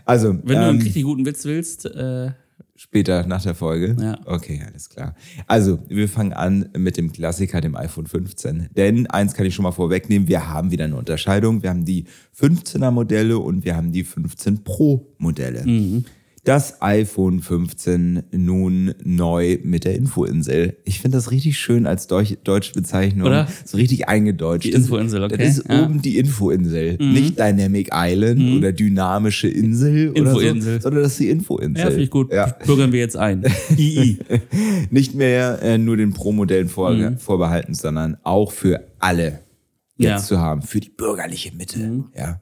[0.04, 2.30] Also, Wenn du ähm, einen richtig guten Witz willst, äh,
[2.80, 3.96] Später nach der Folge?
[4.00, 4.20] Ja.
[4.24, 5.16] Okay, alles klar.
[5.48, 8.68] Also, wir fangen an mit dem Klassiker, dem iPhone 15.
[8.76, 11.64] Denn eins kann ich schon mal vorwegnehmen, wir haben wieder eine Unterscheidung.
[11.64, 12.04] Wir haben die
[12.38, 15.66] 15er Modelle und wir haben die 15 Pro Modelle.
[15.66, 16.04] Mhm.
[16.48, 20.78] Das iPhone 15 nun neu mit der Infoinsel.
[20.86, 23.26] Ich finde das richtig schön als Deutsch, deutsche Bezeichnung.
[23.26, 23.48] Oder?
[23.66, 24.64] So richtig eingedeutscht.
[24.66, 25.36] Die Infoinsel, okay.
[25.36, 25.76] Das ist Ja.
[25.76, 25.84] Mhm.
[25.84, 26.96] oben die Infoinsel.
[26.98, 30.74] Nicht Dynamic Island oder dynamische Insel oder Infoinsel.
[30.76, 31.84] so, sondern das ist die Infoinsel.
[31.84, 32.32] ja, finde ich gut.
[32.32, 32.46] Ja.
[32.64, 33.44] Bürgern wir jetzt ein.
[33.76, 34.18] II.
[34.90, 37.18] Nicht mehr äh, nur den Pro-Modellen vor, Mhm.
[37.18, 39.40] vorbehalten, sondern auch für alle
[39.98, 40.16] jetzt Ja.
[40.16, 40.22] Mhm.
[40.22, 42.04] zu haben, für die bürgerliche Mitte.
[42.16, 42.40] Ja.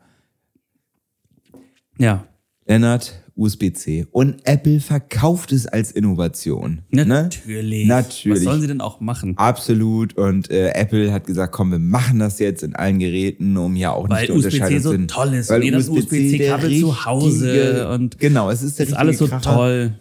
[1.99, 2.25] Ja.
[2.67, 4.07] Lennart, USB-C.
[4.11, 6.81] Und Apple verkauft es als Innovation.
[6.91, 7.05] Ne?
[7.05, 7.87] Natürlich.
[7.87, 8.39] Natürlich.
[8.39, 9.35] Was sollen sie denn auch machen?
[9.37, 10.17] Absolut.
[10.17, 13.93] Und äh, Apple hat gesagt, komm, wir machen das jetzt in allen Geräten, um ja
[13.93, 16.81] auch Weil nicht USB-C Unterscheidung so zu- toll ist Weil und jedes USB-C der Kabel
[16.81, 19.55] zu Hause und genau, es ist Ist alles so Kracher.
[19.55, 19.99] toll.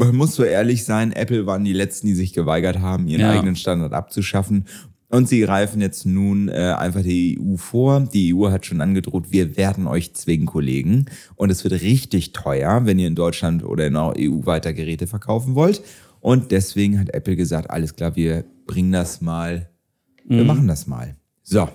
[0.00, 3.32] Man muss so ehrlich sein, Apple waren die Letzten, die sich geweigert haben, ihren Ja.
[3.32, 4.66] eigenen Standard abzuschaffen.
[5.10, 8.00] Und sie greifen jetzt nun äh, einfach die EU vor.
[8.00, 11.06] Die EU hat schon angedroht, wir werden euch zwingen, Kollegen.
[11.34, 15.06] Und es wird richtig teuer, wenn ihr in Deutschland oder in der EU weiter Geräte
[15.06, 15.82] verkaufen wollt.
[16.20, 19.70] Und deswegen hat Apple gesagt, alles klar, wir bringen das mal,
[20.26, 21.16] wir machen das mal.
[21.42, 21.68] So,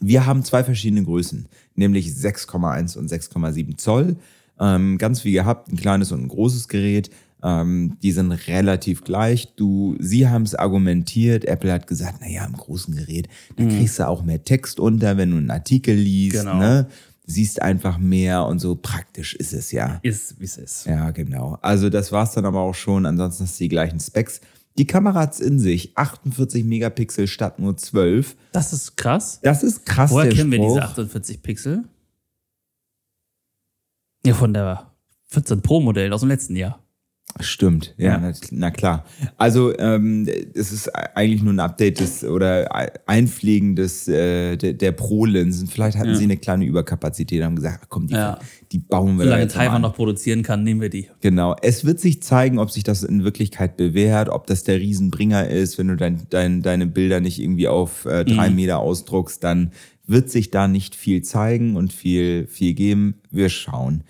[0.00, 4.16] wir haben zwei verschiedene Größen, nämlich 6,1 und 6,7 Zoll.
[4.60, 7.10] Ähm, ganz wie gehabt, ein kleines und ein großes Gerät.
[7.42, 9.54] Ähm, die sind relativ gleich.
[9.56, 11.44] Du, sie haben es argumentiert.
[11.44, 15.16] Apple hat gesagt, na ja, im großen Gerät, da kriegst du auch mehr Text unter,
[15.16, 16.36] wenn du einen Artikel liest.
[16.36, 16.58] Genau.
[16.58, 16.86] Ne?
[17.24, 19.98] Siehst einfach mehr und so praktisch ist es ja.
[20.02, 20.86] Ist, wie es ist.
[20.86, 21.58] Ja, genau.
[21.62, 23.06] Also das war's dann aber auch schon.
[23.06, 24.40] Ansonsten hast du die gleichen Specs.
[24.78, 25.96] Die Kamera hat's in sich.
[25.96, 28.36] 48 Megapixel statt nur 12.
[28.52, 29.40] Das ist krass.
[29.42, 31.84] Das ist krass, Woher kennen wir diese 48 Pixel?
[34.24, 34.92] Ja, von der
[35.28, 36.81] 14 Pro Modell aus dem letzten Jahr.
[37.40, 38.18] Stimmt, ja.
[38.18, 39.04] Na, na klar.
[39.36, 42.68] Also ähm, es ist eigentlich nur ein Update des oder
[43.06, 45.66] Einpflegen des äh, der, der Pro-Linsen.
[45.68, 46.14] Vielleicht hatten Ja.
[46.16, 48.38] sie eine kleine Überkapazität, haben gesagt, ach, komm, die, Ja.
[48.70, 49.82] die bauen wir Solange Taiwan an.
[49.82, 51.08] noch produzieren kann, nehmen wir die.
[51.20, 51.56] Genau.
[51.62, 55.78] Es wird sich zeigen, ob sich das in Wirklichkeit bewährt, ob das der Riesenbringer ist.
[55.78, 58.56] Wenn du dein, dein, deine Bilder nicht irgendwie auf äh, drei Mhm.
[58.56, 59.72] Meter ausdruckst, dann
[60.06, 63.14] wird sich da nicht viel zeigen und viel, viel geben.
[63.30, 64.02] Wir schauen.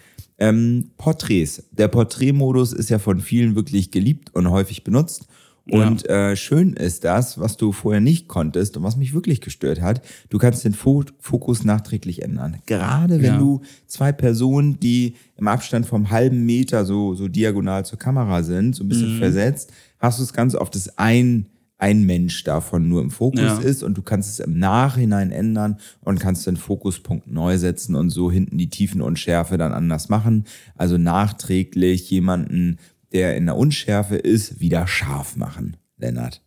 [0.42, 1.62] Ähm, Porträts.
[1.72, 5.26] Der Porträtmodus ist ja von vielen wirklich geliebt und häufig benutzt.
[5.70, 9.80] Und äh, schön ist das, was du vorher nicht konntest und was mich wirklich gestört
[9.80, 10.02] hat.
[10.28, 12.56] Du kannst den Fo Fokus nachträglich ändern.
[12.66, 13.38] Gerade wenn Ja.
[13.38, 18.74] du zwei Personen, die im Abstand vom halben Meter so, so diagonal zur Kamera sind,
[18.74, 18.88] so ein Mhm.
[18.88, 21.46] bisschen versetzt, hast du es ganz oft, dass ein,
[21.82, 23.58] ein Mensch davon nur im Fokus Ja.
[23.58, 28.10] ist und du kannst es im Nachhinein ändern und kannst den Fokuspunkt neu setzen und
[28.10, 30.44] so hinten die Tiefen und Schärfe dann anders machen.
[30.76, 32.78] Also nachträglich jemanden
[33.12, 36.40] der in der Unschärfe ist, wieder scharf machen, Lennart?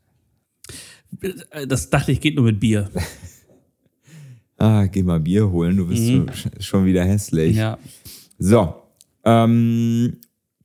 [1.68, 2.90] Das dachte ich, geht nur mit Bier.
[4.58, 6.28] Ah, geh mal Bier holen, du bist Mhm.
[6.34, 7.58] so, schon wieder hässlich.
[7.58, 7.78] Ja.
[8.40, 8.74] So,
[9.26, 10.16] ähm,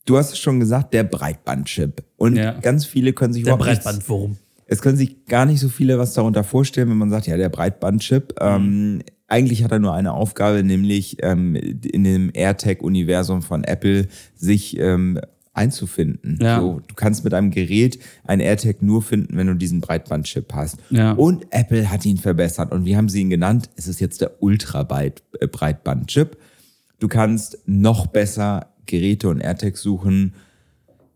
[0.04, 2.04] du hast es schon gesagt, der Breitbandchip.
[2.16, 2.52] Und Ja.
[2.60, 4.36] ganz viele können sich Der überhaupt nichts- Breitbandwurm.
[4.70, 7.48] Es können sich gar nicht so viele was darunter vorstellen, wenn man sagt, ja, der
[7.48, 8.34] Breitbandchip.
[8.40, 14.06] Ähm, eigentlich hat er nur eine Aufgabe, nämlich ähm, in dem AirTag-Universum von Apple
[14.36, 15.18] sich ähm,
[15.54, 16.38] einzufinden.
[16.40, 16.60] Ja.
[16.60, 20.76] So, du kannst mit einem Gerät ein AirTag nur finden, wenn du diesen Breitbandchip hast.
[20.90, 21.14] Ja.
[21.14, 22.70] Und Apple hat ihn verbessert.
[22.70, 23.70] Und wie haben sie ihn genannt?
[23.74, 26.36] Es ist jetzt der Ultra-Breitbandchip.
[27.00, 30.34] Du kannst noch besser Geräte und AirTags suchen.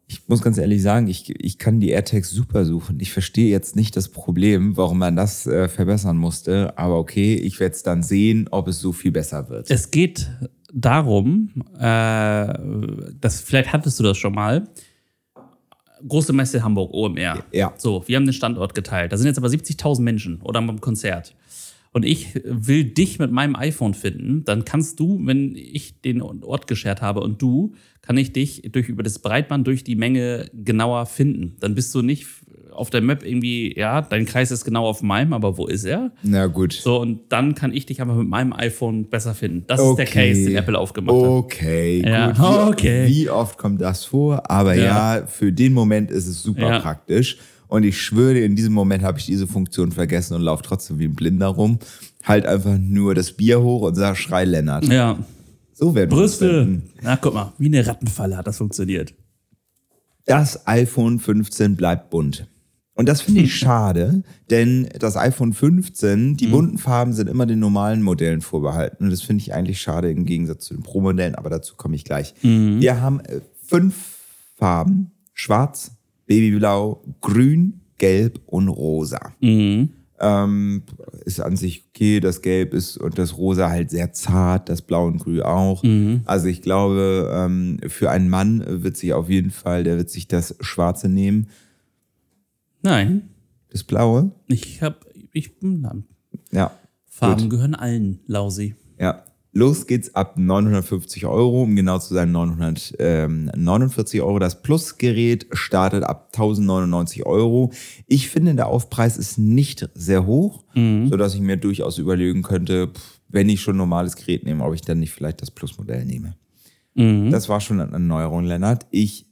[0.06, 2.98] Ich muss ganz ehrlich sagen, ich, ich kann die AirTags super suchen.
[3.00, 6.76] Ich verstehe jetzt nicht das Problem, warum man das äh, verbessern musste.
[6.76, 9.70] Aber okay, ich werde es dann sehen, ob es so viel besser wird.
[9.70, 10.28] Es geht
[10.74, 12.52] darum, äh,
[13.20, 14.68] dass vielleicht hattest du das schon mal.
[16.06, 17.42] Große Messe Hamburg, OMR.
[17.50, 17.72] Ja.
[17.78, 19.12] So, wir haben den Standort geteilt.
[19.12, 21.34] Da sind jetzt aber 70.000 Menschen oder beim Konzert.
[21.94, 26.66] Und ich will dich mit meinem iPhone finden, dann kannst du, wenn ich den Ort
[26.66, 31.06] geschert habe und du, kann ich dich durch über das Breitband durch die Menge genauer
[31.06, 31.56] finden.
[31.60, 32.26] Dann bist du nicht
[32.72, 36.10] auf der Map irgendwie, ja, dein Kreis ist genau auf meinem, aber wo ist er?
[36.24, 36.72] Na gut.
[36.72, 39.62] So, und dann kann ich dich einfach mit meinem iPhone besser finden.
[39.68, 41.28] Das ist der Case, den Apple aufgemacht hat.
[41.28, 42.38] Okay, Ja, gut.
[42.40, 43.06] Wie, okay.
[43.06, 44.50] wie oft kommt das vor?
[44.50, 45.18] Aber ja.
[45.18, 45.26] Ja.
[45.28, 46.80] für den Moment ist es super Ja.
[46.80, 47.38] praktisch.
[47.74, 51.06] Und ich schwöre, in diesem Moment habe ich diese Funktion vergessen und laufe trotzdem wie
[51.06, 51.80] ein Blinder rum.
[52.22, 54.84] Halt einfach nur das Bier hoch und sag, schrei Lennart.
[54.84, 55.18] Ja.
[55.72, 56.66] So werden wir uns Brüste.
[56.66, 56.90] finden.
[57.02, 59.12] Na, guck mal, wie eine Rattenfalle hat das funktioniert.
[60.24, 62.46] Das iPhone 15 bleibt bunt.
[62.94, 67.58] Und das finde ich schade, denn das iPhone 15, die bunten Farben sind immer den
[67.58, 69.06] normalen Modellen vorbehalten.
[69.06, 72.04] Und das finde ich eigentlich schade im Gegensatz zu den Pro-Modellen, aber dazu komme ich
[72.04, 72.34] gleich.
[72.40, 73.96] Wir haben äh, fünf
[74.54, 75.10] Farben.
[75.36, 75.90] Schwarz,
[76.26, 79.32] Babyblau, Grün, Gelb und Rosa.
[80.20, 80.82] Ähm,
[81.24, 85.06] ist an sich okay, das Gelb ist und das Rosa halt sehr zart, das Blau
[85.06, 85.82] und Grün auch.
[86.24, 90.28] Also ich glaube, ähm, für einen Mann wird sich auf jeden Fall, der wird sich
[90.28, 91.48] das Schwarze nehmen.
[92.82, 93.30] Nein,
[93.70, 94.30] Das Blaue?
[94.46, 95.96] ich hab, ich, na,
[96.52, 96.70] Ja.
[97.06, 98.74] Farben gehören allen, Lausi.
[98.98, 99.24] Ja.
[99.56, 104.40] Los geht's ab 950 Euro, um genau zu sein 949 Euro.
[104.40, 107.72] Das Plus-Gerät startet ab 1099 Euro.
[108.08, 112.90] Ich finde, der Aufpreis ist nicht sehr hoch, sodass ich mir durchaus überlegen könnte,
[113.28, 116.34] wenn ich schon ein normales Gerät nehme, ob ich dann nicht vielleicht das Plus-Modell nehme.
[116.96, 118.86] Das war schon eine Neuerung, Lennart.
[118.90, 119.26] Ich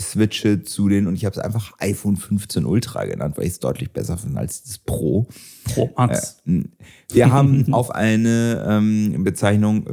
[0.00, 3.60] switche zu den, und ich habe es einfach iPhone 15 Ultra genannt, weil ich es
[3.60, 5.26] deutlich besser finde als das Pro.
[5.72, 6.42] Pro Max.
[7.12, 9.88] Wir haben auf eine ähm, Bezeichnung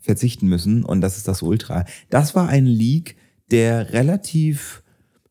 [0.00, 1.84] verzichten müssen und das ist das Ultra.
[2.08, 3.16] Das war ein Leak,
[3.50, 4.82] der relativ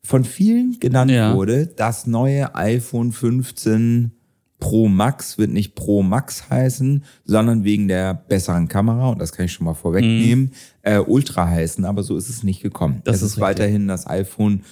[0.04, 1.36] von vielen genannt Ja.
[1.36, 1.68] wurde.
[1.68, 4.12] Das neue iPhone 15
[4.60, 9.46] Pro Max wird nicht Pro Max heißen, sondern wegen der besseren Kamera, und das kann
[9.46, 13.02] ich schon mal vorwegnehmen, äh, Ultra heißen, aber so ist es nicht gekommen.
[13.06, 14.64] Das es ist ist weiterhin das iPhone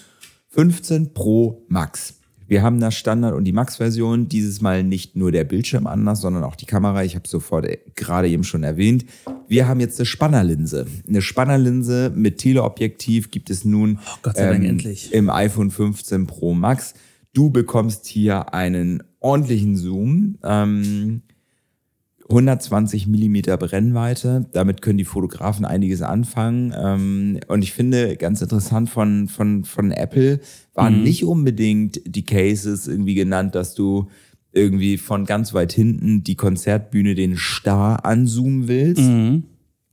[0.49, 2.15] 15 Pro Max.
[2.49, 4.29] Wir haben das Standard und die Max-Version.
[4.29, 7.03] Dieses Mal nicht nur der Bildschirm anders, sondern auch die Kamera.
[7.03, 9.05] Ich habe sofort äh, gerade eben schon erwähnt.
[9.49, 10.87] Wir haben jetzt eine Spannerlinse.
[11.07, 13.99] Eine Spannerlinse mit Teleobjektiv gibt es nun
[14.35, 15.13] ähm, Oh, endlich.
[15.13, 16.93] im iPhone 15 Pro Max.
[17.33, 20.37] Du bekommst hier einen ordentlichen Zoom.
[20.43, 21.21] Ähm,
[22.29, 24.45] 120 Millimeter Brennweite.
[24.51, 26.73] Damit können die Fotografen einiges anfangen.
[26.77, 30.41] Ähm, und ich finde ganz interessant von, von, von Apple
[30.73, 34.09] waren nicht unbedingt die Cases irgendwie genannt, dass du
[34.51, 39.01] irgendwie von ganz weit hinten die Konzertbühne den Star anzoomen willst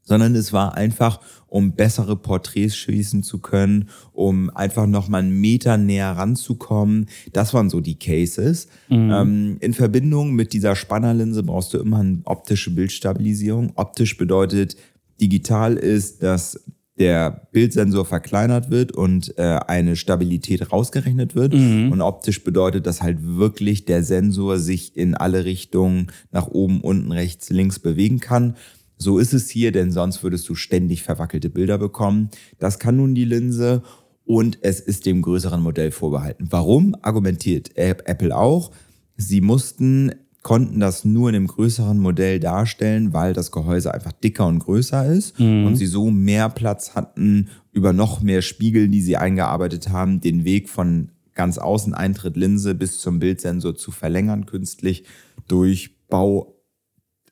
[0.05, 5.41] sondern es war einfach, um bessere Porträts schießen zu können, um einfach noch mal einen
[5.41, 7.07] Meter näher ranzukommen.
[7.33, 8.69] Das waren so die Cases.
[9.11, 13.73] Ähm, in Verbindung mit dieser Spannerlinse brauchst du immer eine optische Bildstabilisierung.
[13.77, 14.77] Optisch bedeutet,
[15.21, 16.61] digital ist, dass
[16.99, 21.55] der Bildsensor verkleinert wird und äh, eine Stabilität rausgerechnet wird.
[21.93, 27.11] Und optisch bedeutet, dass halt wirklich der Sensor sich in alle Richtungen nach oben, unten,
[27.11, 28.55] rechts, links bewegen kann.
[28.97, 32.31] So ist es hier, denn sonst würdest du ständig verwackelte Bilder bekommen.
[32.59, 33.83] Das kann nun die Linse
[34.25, 36.47] und es ist dem größeren Modell vorbehalten.
[36.51, 36.97] Warum?
[37.03, 38.71] Argumentiert Apple auch.
[39.17, 44.47] Sie mussten, konnten das nur in dem größeren Modell darstellen, weil das Gehäuse einfach dicker
[44.47, 49.17] und größer ist und sie so mehr Platz hatten, über noch mehr Spiegel, die sie
[49.17, 55.05] eingearbeitet haben, den Weg von ganz außen Eintritt Linse bis zum Bildsensor zu verlängern künstlich
[55.49, 55.97] durch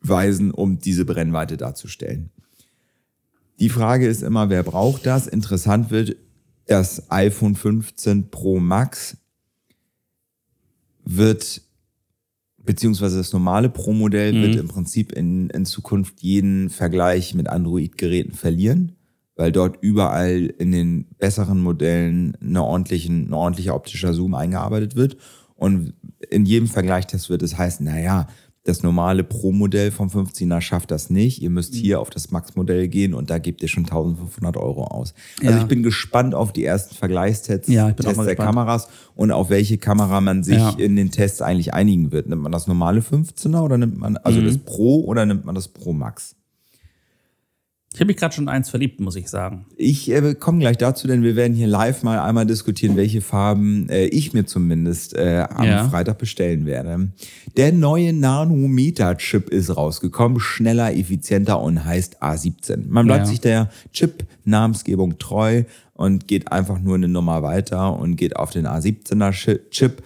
[0.03, 2.31] Bauweisen, um diese Brennweite darzustellen.
[3.59, 5.27] Die Frage ist immer, wer braucht das?
[5.27, 6.17] Interessant wird,
[6.67, 9.17] das iPhone 15 Pro Max
[11.05, 11.63] wird,
[12.59, 18.93] beziehungsweise das normale Pro-Modell wird im Prinzip in, in Zukunft jeden Vergleich mit Android-Geräten verlieren,
[19.35, 25.17] weil dort überall in den besseren Modellen eine ordentlichen, ein ordentlicher optischer Zoom eingearbeitet wird.
[25.57, 25.95] Und
[26.31, 28.29] in jedem Vergleichtest wird es heißen, naja,
[28.65, 31.43] das normale Pro-Modell vom 15er schafft das nicht.
[31.43, 35.15] Ihr müsst hier auf das Max-Modell gehen und da gebt ihr schon 1500 Euro aus.
[35.41, 35.61] Also Ja.
[35.63, 38.55] ich bin gespannt auf die ersten Vergleichstests Ja, Tests mal der gespannt.
[38.57, 40.71] Kameras und auf welche Kamera man sich Ja.
[40.79, 42.29] in den Tests eigentlich einigen wird.
[42.29, 44.45] Nimmt man das normale 15er oder nimmt man also Mhm.
[44.47, 46.37] das Pro oder nimmt man das Pro Max?
[47.95, 49.67] Ich habe mich gerade schon in eins verliebt, muss ich sagen.
[49.77, 53.89] Ich äh, komme gleich dazu, denn wir werden hier live mal einmal diskutieren, welche Farben
[53.91, 55.89] äh, ich mir zumindest äh, am Ja.
[55.91, 57.09] Freitag bestellen werde.
[57.59, 62.89] Der neue Nanometer-Chip ist rausgekommen, schneller, effizienter und heißt A17.
[62.89, 63.31] Man bleibt Ja.
[63.31, 68.67] sich der Chip-Namensgebung treu und geht einfach nur eine Nummer weiter und geht auf den
[68.67, 70.03] A17er-Chip.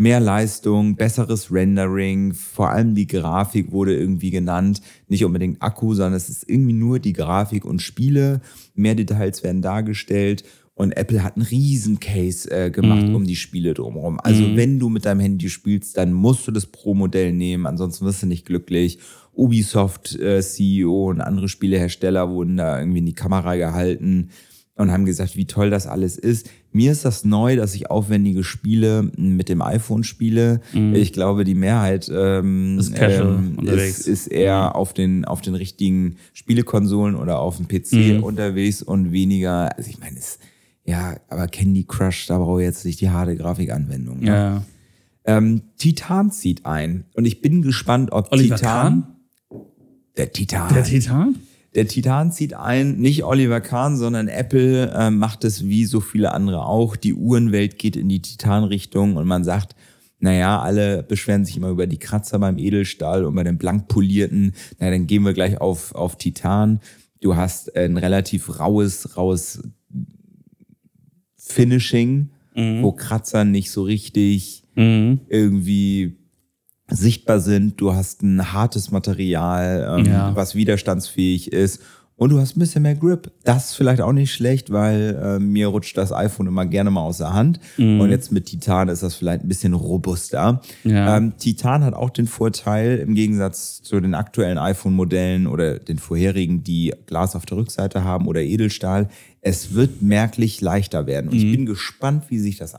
[0.00, 4.80] Mehr Leistung, besseres Rendering, vor allem die Grafik wurde irgendwie genannt.
[5.08, 8.40] Nicht unbedingt Akku, sondern es ist irgendwie nur die Grafik und Spiele.
[8.76, 10.44] Mehr Details werden dargestellt.
[10.74, 14.20] Und Apple hat einen riesen Case äh, gemacht um die Spiele drumherum.
[14.20, 18.22] Also wenn du mit deinem Handy spielst, dann musst du das Pro-Modell nehmen, ansonsten wirst
[18.22, 19.00] du nicht glücklich.
[19.32, 24.30] Ubisoft äh, CEO und andere Spielehersteller wurden da irgendwie in die Kamera gehalten
[24.76, 26.48] und haben gesagt, wie toll das alles ist.
[26.70, 30.60] Mir ist das neu, dass ich aufwendige Spiele mit dem iPhone spiele.
[30.92, 32.78] Ich glaube, die Mehrheit ähm, Mhm.
[32.78, 38.16] Ist ähm, ist, ist eher auf, den, auf den richtigen Spielekonsolen oder auf dem PC
[38.18, 38.22] Mhm.
[38.22, 40.38] unterwegs und weniger, also ich meine, es,
[40.84, 44.20] ja, aber Candy Crush, da brauche ich jetzt nicht die harte Grafikanwendung.
[44.20, 44.26] Ne?
[44.26, 44.62] Ja.
[45.24, 49.04] Ähm, Titan zieht ein und ich bin gespannt, ob Oliver Titan,
[49.50, 49.60] Kahn?
[50.16, 51.34] der Titan, Der Titan?
[51.78, 56.32] Der Titan zieht ein, nicht Oliver Kahn, sondern Apple äh, macht es wie so viele
[56.32, 56.96] andere auch.
[56.96, 59.76] Die Uhrenwelt geht in die Titan-Richtung und man sagt,
[60.18, 64.54] naja, alle beschweren sich immer über die Kratzer beim Edelstahl und bei dem blank polierten.
[64.80, 66.80] Na, dann gehen wir gleich auf, auf Titan.
[67.20, 69.62] Du hast ein relativ raues, raues
[71.36, 75.20] Finishing, wo Kratzer nicht so richtig Mhm.
[75.28, 76.17] irgendwie
[76.90, 77.80] sichtbar sind.
[77.80, 80.34] Du hast ein hartes Material, ähm, Ja.
[80.34, 81.82] was widerstandsfähig ist.
[82.18, 83.30] Und du hast ein bisschen mehr Grip.
[83.44, 87.02] Das ist vielleicht auch nicht schlecht, weil äh, mir rutscht das iPhone immer gerne mal
[87.02, 87.60] aus der Hand.
[87.78, 90.60] Und jetzt mit Titan ist das vielleicht ein bisschen robuster.
[90.82, 91.16] Ja.
[91.16, 96.64] Ähm, Titan hat auch den Vorteil, im Gegensatz zu den aktuellen iPhone-Modellen oder den vorherigen,
[96.64, 99.08] die Glas auf der Rückseite haben oder Edelstahl,
[99.40, 101.28] es wird merklich leichter werden.
[101.30, 102.74] Und ich bin gespannt, wie sich das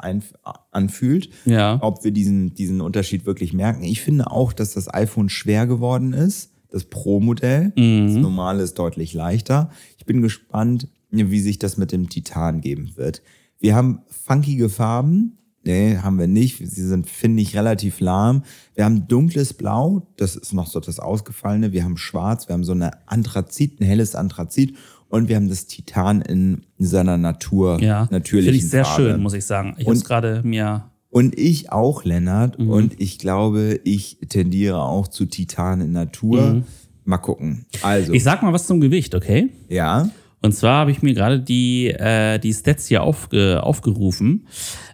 [0.72, 1.80] anfühlt Ja.
[1.82, 3.84] ob wir diesen, diesen Unterschied wirklich merken.
[3.84, 7.72] Ich finde auch, dass das iPhone schwer geworden ist, das Pro-Modell.
[7.76, 9.70] Das normale ist deutlich leichter.
[9.98, 13.22] Ich bin gespannt, wie sich das mit dem Titan geben wird.
[13.60, 15.36] Wir haben funkige Farben.
[15.66, 16.58] Nee, haben wir nicht.
[16.58, 18.44] Sie sind, finde ich, relativ lahm.
[18.76, 21.74] Wir haben dunkles Blau, das ist noch so das Ausgefallene.
[21.74, 24.76] Wir haben schwarz, wir haben so eine Anthrazit, ein helles Anthrazit.
[25.10, 28.08] Und wir haben das Titan in seiner Natur, Ja.
[28.12, 29.04] natürlichen Finde ich sehr Farbe.
[29.10, 29.76] schön, muss ich sagen.
[29.78, 30.86] Ich habe es gerade mir.
[31.10, 32.60] Und ich auch, Lennart.
[32.60, 32.70] Mhm.
[32.70, 36.64] Und ich glaube, ich tendiere auch zu Titan in Natur.
[37.06, 37.66] Mal gucken.
[37.82, 38.16] Also, Mhm.
[38.16, 39.50] Ich sag mal was zum Gewicht, okay?
[39.68, 40.10] ja.
[40.42, 44.48] Und zwar habe ich mir gerade die, äh, die Stats hier aufge, aufgerufen.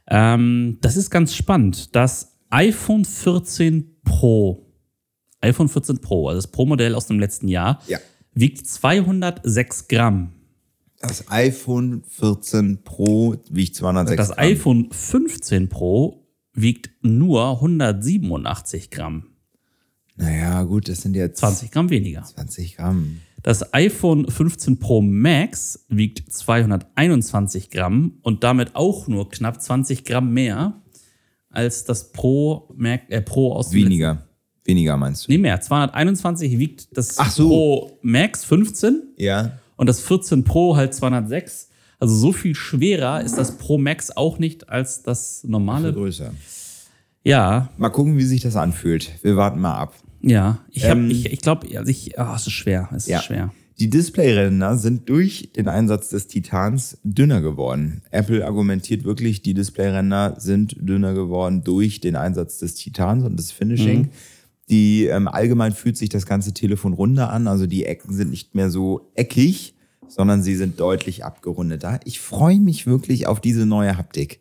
[0.07, 1.95] Ähm, das ist ganz spannend.
[1.95, 4.65] Das iPhone 14 Pro,
[5.41, 7.99] iPhone 14 Pro, also das Pro-Modell aus dem letzten Jahr, Ja.
[8.33, 10.31] wiegt 206 Gramm.
[11.07, 14.45] Das iPhone 14 Pro wiegt 206 Das Gramm.
[14.45, 19.27] iPhone 15 Pro wiegt nur 187 Gramm.
[20.15, 22.23] Naja, gut, das sind jetzt 20 Gramm weniger.
[22.23, 23.19] 20 Gramm.
[23.43, 30.33] Das iPhone 15 Pro Max wiegt 221 Gramm und damit auch nur knapp 20 Gramm
[30.33, 30.81] mehr
[31.49, 34.27] als das Pro, Mac, äh, Pro aus dem letzten- Weniger.
[34.63, 35.31] Weniger meinst du?
[35.31, 35.61] Nee, mehr.
[35.61, 37.47] 221 wiegt das so.
[37.49, 39.59] Pro Max 15 Ja.
[39.77, 41.69] Und das 14 Pro halt 206.
[41.99, 45.93] Also so viel schwerer ist das Pro Max auch nicht als das normale.
[45.93, 46.31] Größer.
[47.23, 49.11] Ja, Mal gucken, wie sich das anfühlt.
[49.23, 49.95] Wir warten mal ab.
[50.21, 50.59] ja.
[50.71, 52.89] Ich habe, Ähm, ich, ich glaube, also ich, ah, es ist schwer.
[52.95, 53.19] Es Ja.
[53.19, 53.51] ist schwer.
[53.79, 58.03] Die Displayränder sind durch den Einsatz des Titans dünner geworden.
[58.11, 63.51] Apple argumentiert wirklich, die Displayränder sind dünner geworden durch den Einsatz des Titans und des
[63.51, 64.11] Finishing.
[64.69, 68.55] Die ähm, allgemein fühlt sich das ganze Telefon runder an, also die Ecken sind nicht
[68.55, 69.75] mehr so eckig,
[70.07, 71.99] sondern sie sind deutlich abgerundeter.
[72.05, 74.39] Ich freue mich wirklich auf diese neue Haptik.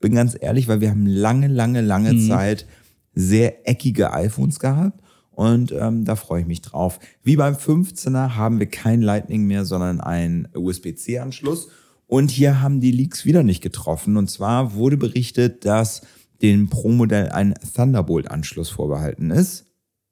[0.00, 2.66] Bin ganz ehrlich, weil wir haben lange, lange, lange Zeit
[3.14, 5.00] sehr eckige iPhones gehabt
[5.36, 6.98] und ähm, da freue ich mich drauf.
[7.22, 11.68] Wie beim 15er haben wir kein Lightning mehr, sondern einen USB-C-Anschluss
[12.06, 14.16] Und hier haben die Leaks wieder nicht getroffen.
[14.16, 16.00] Und zwar wurde berichtet, dass
[16.40, 19.65] dem Pro-Modell ein Thunderbolt-Anschluss vorbehalten ist.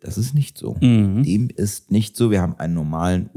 [0.05, 0.77] Das ist nicht so.
[1.25, 2.31] Dem ist nicht so.
[2.31, 3.31] Wir haben einen normalen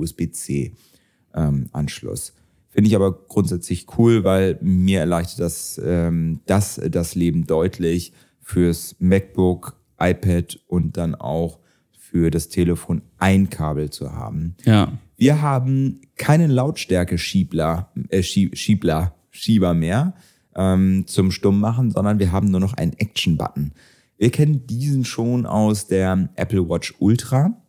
[1.33, 2.33] USB-C-Anschluss.
[2.69, 8.95] Finde ich aber grundsätzlich cool, weil mir erleichtert das, ähm, das das Leben deutlich fürs
[8.99, 11.59] MacBook, iPad und dann auch
[11.97, 14.55] für das Telefon ein Kabel zu haben.
[14.63, 14.91] Ja.
[15.17, 20.13] Wir haben keinen Lautstärke-Schiebler, äh, Schie- Schiebler, Schieber mehr
[20.55, 23.71] ähm, zum Stummmachen, sondern wir haben nur noch einen Action-Button.
[24.17, 27.61] Wir kennen diesen schon aus der Apple Watch Ultra.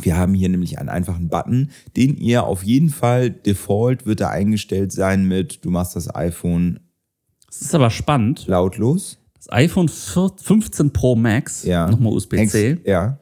[0.00, 4.30] Wir haben hier nämlich einen einfachen Button, den ihr auf jeden Fall default wird er
[4.30, 6.80] eingestellt sein mit, du machst das iPhone
[7.46, 8.46] Das ist aber spannend.
[8.46, 9.18] lautlos.
[9.34, 11.90] Das iPhone 4 15 Pro Max, Ja.
[11.90, 13.18] nochmal USB-C, Ja.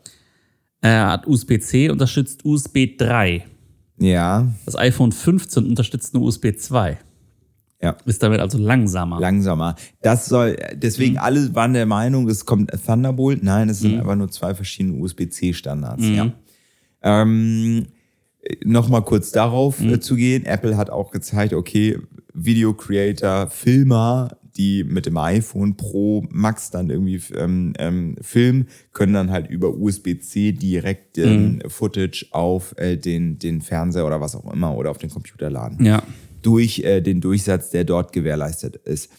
[0.80, 3.44] äh, hat USB-C, unterstützt USB 3.
[3.98, 4.51] Ja.
[4.64, 6.98] Das iPhone 15 unterstützt nur USB 2.
[7.83, 7.97] Ja.
[8.05, 9.18] Ist damit also langsamer.
[9.20, 9.74] langsamer.
[10.03, 13.43] Das soll, deswegen alle waren der Meinung, es kommt Thunderbolt.
[13.43, 16.05] Nein, es sind einfach nur zwei verschiedene USB-C-Standards.
[16.05, 16.33] Ja.
[17.03, 17.87] Ähm,
[18.64, 20.47] Nochmal kurz darauf äh, zu gehen.
[20.47, 21.99] Apple hat auch gezeigt, okay,
[22.33, 29.12] Video Creator, Filmer, die mit dem iPhone Pro Max dann irgendwie ähm, ähm, filmen, können
[29.12, 34.51] dann halt über USB-C direkt den Footage auf äh, den, den Fernseher oder was auch
[34.53, 36.03] immer oder auf den Computer laden Ja.
[36.43, 39.11] Durch äh, den Durchsatz, der dort gewährleistet ist.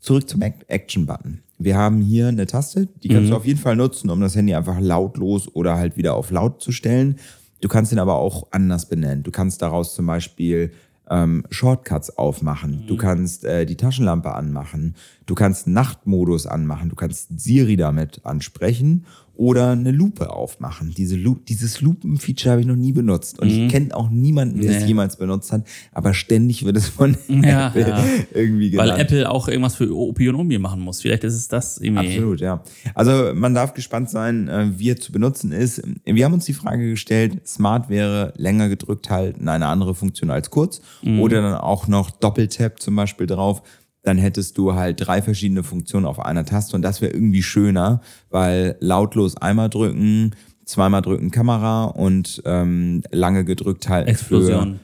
[0.00, 1.42] Zurück zum Ac- Action-Button.
[1.58, 4.54] Wir haben hier eine Taste, die kannst du auf jeden Fall nutzen, um das Handy
[4.54, 7.16] einfach lautlos oder halt wieder auf laut zu stellen.
[7.60, 9.24] Du kannst ihn aber auch anders benennen.
[9.24, 10.70] Du kannst daraus zum Beispiel
[11.10, 12.84] ähm, Shortcuts aufmachen.
[12.86, 14.94] Du kannst äh, die Taschenlampe anmachen.
[15.26, 16.90] Du kannst Nachtmodus anmachen.
[16.90, 19.06] Du kannst Siri damit ansprechen
[19.38, 20.92] oder eine Lupe aufmachen.
[20.96, 23.38] Diese Lu dieses Lupen-Feature habe ich noch nie benutzt.
[23.38, 24.88] Und ich kenne auch niemanden, der es Nee.
[24.88, 25.64] jemals benutzt hat.
[25.92, 28.04] Aber ständig wird es von Ja, Apple ja.
[28.34, 29.00] irgendwie Weil genannt.
[29.00, 31.00] Apple auch irgendwas für Opi und Omi machen muss.
[31.00, 32.08] Vielleicht ist es das irgendwie.
[32.08, 32.62] Absolut, ja.
[32.94, 35.80] Also man darf gespannt sein, äh, wie er zu benutzen ist.
[36.04, 40.50] Wir haben uns die Frage gestellt, Smart wäre länger gedrückt halten, eine andere Funktion als
[40.50, 40.80] kurz.
[41.20, 43.62] Oder dann auch noch Doppeltap zum Beispiel drauf.
[44.08, 48.00] Dann hättest du halt drei verschiedene Funktionen auf einer Taste und das wäre irgendwie schöner,
[48.30, 50.34] weil lautlos einmal drücken,
[50.64, 54.80] zweimal drücken Kamera und ähm, lange gedrückt halten Explosion.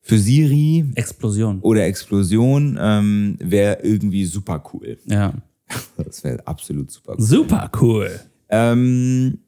[0.00, 1.60] Für, für Siri Explosion.
[1.60, 4.96] oder Explosion ähm, wäre irgendwie super cool.
[5.04, 5.34] Ja.
[5.98, 7.22] Das wäre absolut super cool.
[7.22, 8.20] Super cool.
[8.48, 9.40] Ähm,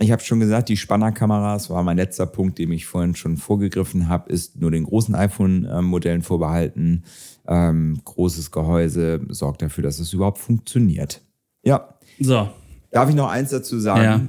[0.00, 4.08] ich habe schon gesagt, die Spannerkameras war mein letzter Punkt, dem ich vorhin schon vorgegriffen
[4.08, 7.04] habe, ist nur den großen iPhone-Modellen vorbehalten.
[7.46, 11.22] Ähm, großes Gehäuse sorgt dafür, dass es überhaupt funktioniert.
[11.64, 12.48] Ja, So.
[12.90, 14.02] darf ich noch eins dazu sagen?
[14.02, 14.20] Ja.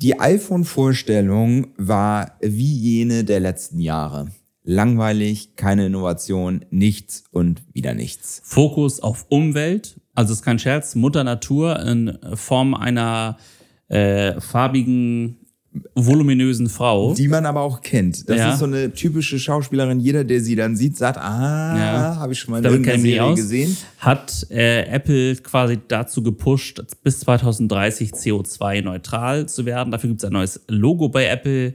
[0.00, 4.28] Die iPhone-Vorstellung war wie jene der letzten Jahre.
[4.64, 8.42] Langweilig, keine Innovation, nichts und wieder nichts.
[8.44, 9.98] Fokus auf Umwelt.
[10.14, 10.94] Also ist kein Scherz.
[10.94, 13.38] Mutter Natur in Form einer
[13.88, 15.36] äh, farbigen,
[15.94, 17.14] voluminösen Frau.
[17.14, 18.28] Die man aber auch kennt.
[18.28, 18.52] Das Ja.
[18.52, 20.00] ist so eine typische Schauspielerin.
[20.00, 22.16] Jeder, der sie dann sieht, sagt, ah, Ja.
[22.16, 23.76] habe ich schon mal in mich Serie gesehen.
[23.98, 29.90] Hat äh, Apple quasi dazu gepusht, bis 2030 CO2-neutral zu werden.
[29.90, 31.74] Dafür gibt es ein neues Logo bei Apple,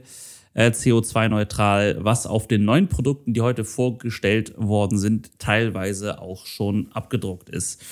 [0.54, 6.88] äh, CO2-neutral, was auf den neuen Produkten, die heute vorgestellt worden sind, teilweise auch schon
[6.92, 7.82] abgedruckt ist.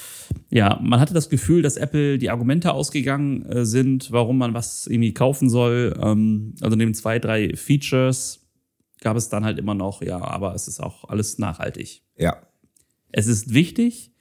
[0.51, 4.87] Ja, man hatte das Gefühl, dass Apple die Argumente ausgegangen äh, sind, warum man was
[4.87, 5.99] irgendwie kaufen soll.
[6.01, 8.41] Ähm, also neben zwei, drei Features
[9.01, 12.03] gab es dann halt immer noch, ja, aber es ist auch alles nachhaltig.
[12.17, 12.37] Ja.
[13.11, 14.13] Es ist wichtig,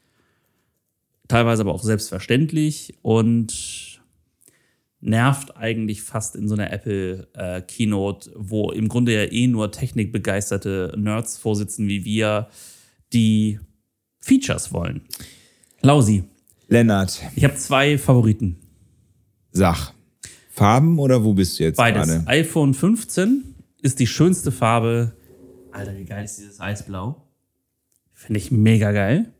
[1.27, 4.01] teilweise aber auch selbstverständlich und
[5.01, 9.71] nervt eigentlich fast in so einer Apple äh, Keynote, wo im Grunde ja eh nur
[9.71, 12.49] technikbegeisterte Nerds vorsitzen wie wir,
[13.11, 13.59] die
[14.19, 15.01] Features wollen.
[15.81, 16.23] Lausi,
[16.67, 18.57] Lennart, ich habe zwei Favoriten.
[19.51, 19.93] sag.
[20.53, 22.07] Farben oder wo bist du jetzt Beides.
[22.09, 22.27] gerade?
[22.27, 25.13] iPhone 15 ist die schönste Farbe.
[25.71, 27.23] Alter, wie geil ist dieses Eisblau?
[28.13, 29.31] Finde ich mega geil.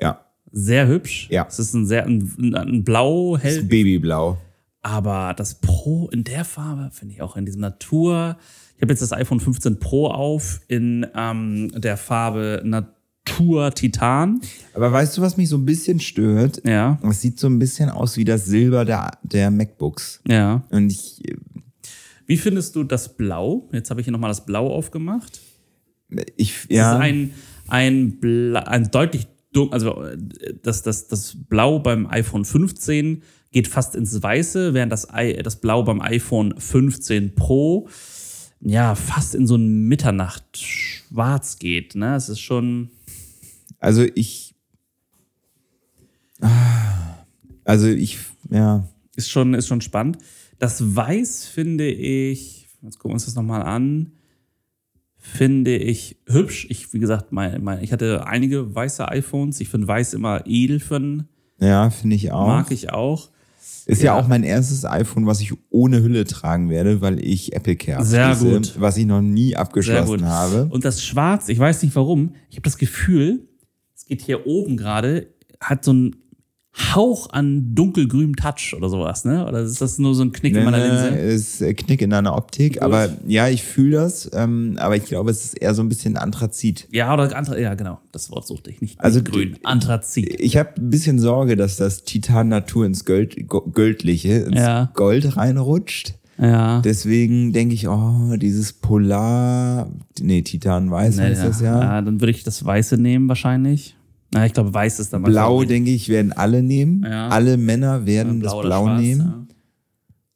[0.00, 0.24] Ja.
[0.50, 1.28] Sehr hübsch.
[1.30, 1.46] Ja.
[1.46, 4.38] Es ist ein sehr ein, ein Blau, Das hell, ist Babyblau.
[4.80, 8.38] Aber das Pro in der Farbe finde ich auch in diesem Natur.
[8.76, 12.90] Ich habe jetzt das iPhone 15 Pro auf in ähm, der Farbe Natur
[13.24, 14.40] Titan.
[14.74, 16.62] Aber weißt du, was mich so ein bisschen stört?
[16.66, 20.20] Ja, Es sieht so ein bisschen aus wie das Silber der, der MacBooks.
[20.28, 20.62] ja.
[20.70, 21.22] Und ich,
[22.26, 23.68] Wie findest du das Blau?
[23.72, 25.40] Jetzt habe ich hier nochmal das Blau aufgemacht.
[26.36, 26.94] ich, ja.
[26.94, 27.30] ist ein,
[27.68, 30.16] ein, Bla ein deutlich dun also äh,
[30.62, 33.22] das, das, das Blau beim iPhone 15
[33.52, 37.88] geht fast ins Weiße, während das, I das Blau beim iPhone 15 Pro
[38.60, 41.94] ja fast in so ein Mitternacht-Schwarz geht.
[41.94, 42.16] Ne?
[42.16, 42.90] Es ist schon.
[43.84, 44.54] Also ich.
[46.40, 47.24] Ah,
[47.64, 48.18] Also ich,
[48.50, 48.88] ja.
[49.16, 50.18] Ist schon, ist schon spannend.
[50.58, 54.12] Das Weiß finde ich, jetzt gucken wir uns das nochmal an,
[55.16, 56.66] finde ich hübsch.
[56.68, 59.60] Ich, wie gesagt, mein, mein, ich hatte einige weiße iPhones.
[59.60, 61.28] Ich finde Weiß immer edel für einen,
[61.60, 62.46] Ja, finde ich auch.
[62.46, 63.30] mag ich auch.
[63.86, 64.14] Ist ja.
[64.14, 64.20] Ja.
[64.20, 68.34] auch mein erstes iPhone, was ich ohne Hülle tragen werde, weil ich Apple Care Sehr
[68.36, 68.74] gut.
[68.78, 70.68] was ich noch nie abgeschlossen habe.
[70.70, 73.46] Und das Schwarz, ich weiß nicht warum, ich habe das Gefühl,
[74.04, 75.28] es geht hier oben gerade,
[75.60, 76.16] hat so einen
[76.76, 79.46] Hauch an dunkelgrünem Touch oder sowas, ne?
[79.46, 81.08] Oder ist das nur so ein Knick in meiner Ne, Linse?
[81.20, 82.82] ist äh, Knick in deiner Optik, Gut.
[82.82, 86.16] aber ja, ich fühle das, ähm, aber ich glaube, es ist eher so ein bisschen
[86.16, 86.88] Anthrazit.
[86.90, 88.00] Ja, oder Anthra ja, genau.
[88.10, 89.00] Das Wort suchte ich nicht.
[89.00, 89.56] Also nicht grün.
[89.62, 90.40] Anthrazit.
[90.40, 94.90] Ich habe ein bisschen Sorge, dass das Titan Natur ins Gold, Go- Göldliche, ins Ja.
[94.94, 96.14] Gold reinrutscht.
[96.38, 96.80] Ja.
[96.80, 99.88] Deswegen denke ich, oh, dieses Polar,
[100.20, 101.80] nee, Titan Weiß heißt das ja.
[101.80, 102.02] ja.
[102.02, 103.96] Dann würde ich das Weiße nehmen wahrscheinlich.
[104.32, 107.04] Na, ich glaube, Weiß ist dann Blau, denke ich, werden alle nehmen.
[107.04, 107.28] Ja.
[107.28, 109.20] Alle Männer werden das oder Blau Schwarz, nehmen.
[109.20, 109.46] ja.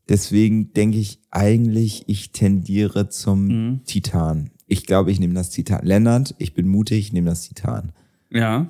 [0.08, 3.80] Deswegen denke ich eigentlich, ich tendiere zum Mhm.
[3.84, 4.50] Titan.
[4.66, 5.84] Ich glaube, ich nehme das Titan.
[5.84, 7.92] Lennart, ich bin mutig, ich nehme das Titan.
[8.30, 8.68] Ja.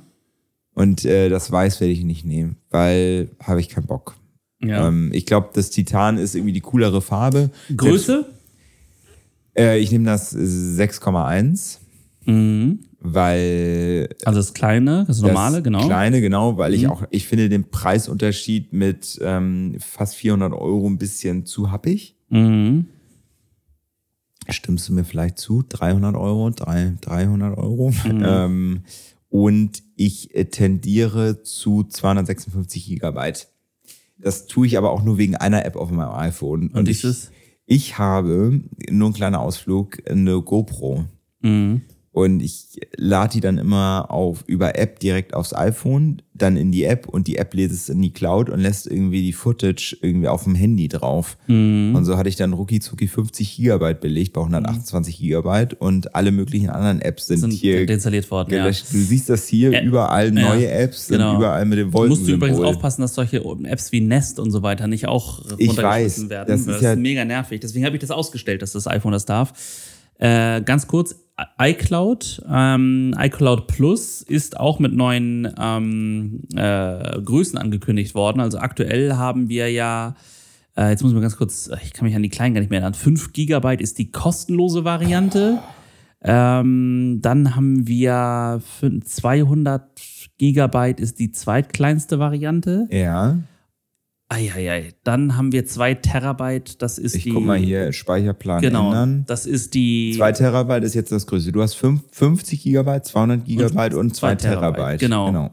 [0.74, 4.16] Und äh, das Weiß werde ich nicht nehmen, weil habe ich keinen Bock.
[4.60, 4.88] Ja.
[4.88, 7.50] Ähm, ich glaube, das Titan ist irgendwie die coolere Farbe.
[7.76, 8.26] Größe?
[9.56, 11.78] Äh, ich nehme das 6,1,
[12.26, 12.80] Mhm.
[13.00, 15.86] weil Also das Kleine, das Normale, das genau.
[15.86, 16.90] Kleine, genau, weil ich Mhm.
[16.90, 22.16] auch, ich finde den Preisunterschied mit ähm, fast 400 Euro ein bisschen zu happig.
[22.28, 22.86] Mhm.
[24.50, 25.62] Stimmst du mir vielleicht zu?
[25.68, 27.90] 300 Euro, drei, 300 Euro.
[27.90, 28.22] Mhm.
[28.24, 28.80] Ähm,
[29.30, 33.48] und ich äh, tendiere zu 256 Gigabyte.
[34.18, 36.70] Das tue ich aber auch nur wegen einer App auf meinem iPhone.
[36.70, 37.30] Und ich, ist es?
[37.66, 38.60] ich habe,
[38.90, 41.04] nur ein kleiner Ausflug, eine GoPro.
[41.40, 41.82] Mhm.
[42.18, 46.82] Und ich lade die dann immer auf über App direkt aufs iPhone, dann in die
[46.82, 50.26] App und die App lädt es in die Cloud und lässt irgendwie die Footage irgendwie
[50.26, 51.36] auf dem Handy drauf.
[51.46, 51.94] Mhm.
[51.94, 56.32] Und so hatte ich dann rucki zucki 50 Gigabyte belegt bei 128 Gigabyte und alle
[56.32, 58.66] möglichen anderen Apps sind, Sind hier deinstalliert worden, ja.
[58.66, 61.36] Du siehst das hier, Ä- überall ja, neue Apps, sind genau.
[61.36, 64.88] überall mit dem Musst du übrigens aufpassen, dass solche Apps wie Nest und so weiter
[64.88, 66.48] nicht auch runtergeschmissen werden.
[66.48, 67.60] das weil ist ja- mega nervig.
[67.60, 69.52] Deswegen habe ich das ausgestellt, dass das iPhone das darf.
[70.18, 71.14] Äh, ganz kurz,
[71.60, 78.40] iCloud, ähm, iCloud Plus ist auch mit neuen ähm, äh, Größen angekündigt worden.
[78.40, 80.14] Also aktuell haben wir ja,
[80.76, 82.70] äh, jetzt muss ich mal ganz kurz, ich kann mich an die kleinen gar nicht
[82.70, 85.58] mehr erinnern, 5 Gigabyte ist die kostenlose Variante.
[86.22, 89.82] Ähm, dann haben wir fün- 200
[90.38, 92.88] Gigabyte ist die zweitkleinste Variante.
[92.90, 93.38] Ja,
[94.30, 94.92] Eieiei.
[95.04, 97.30] Dann haben wir 2 Terabyte, das ist ich die.
[97.30, 99.24] guck mal hier, Speicherplan Genau, ändern.
[99.26, 100.12] das ist die.
[100.16, 101.50] 2 Terabyte ist jetzt das größte.
[101.52, 105.00] Du hast fünf- 50 Gigabyte, 200 Gigabyte und 2 zwei Terabyte, Terabyte.
[105.00, 105.50] genau.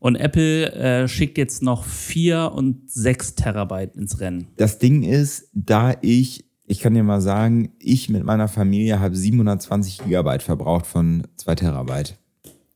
[0.00, 4.48] Und Apple äh, schickt jetzt noch 4 und 6 Terabyte ins Rennen.
[4.56, 9.16] Das Ding ist, da ich, ich kann dir mal sagen, ich mit meiner Familie habe
[9.16, 12.16] 720 Gigabyte verbraucht von 2 Terabyte.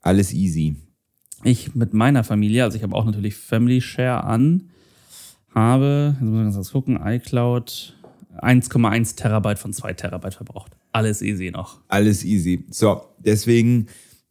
[0.01, 0.76] Alles easy.
[1.45, 4.68] Ich mit meiner Familie, also ich habe auch natürlich Family Share an,
[5.55, 7.97] habe, jetzt muss ich ganz kurz gucken, iCloud
[8.39, 10.73] 1,1 Terabyte von 2 Terabyte verbraucht.
[10.93, 11.81] Alles easy noch.
[11.89, 12.65] Alles easy.
[12.71, 13.89] So, deswegen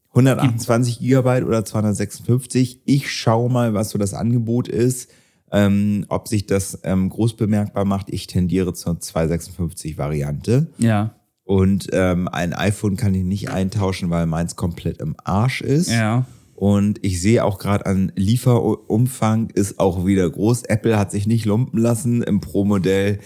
[0.10, 2.82] 128 Gigabyte oder 256.
[2.86, 5.10] Ich schaue mal, was so das Angebot ist.
[5.54, 8.08] Ähm, ob sich das ähm, groß bemerkbar macht.
[8.10, 10.68] Ich tendiere zur 256 Variante.
[10.78, 11.16] Ja.
[11.44, 15.92] Und ähm, ein iPhone kann ich nicht eintauschen, weil meins komplett im Arsch ist.
[15.92, 16.26] Ja.
[16.62, 20.62] Und ich sehe auch gerade an Lieferumfang ist auch wieder groß.
[20.66, 23.18] Apple hat sich nicht lumpen lassen, im Pro-Modell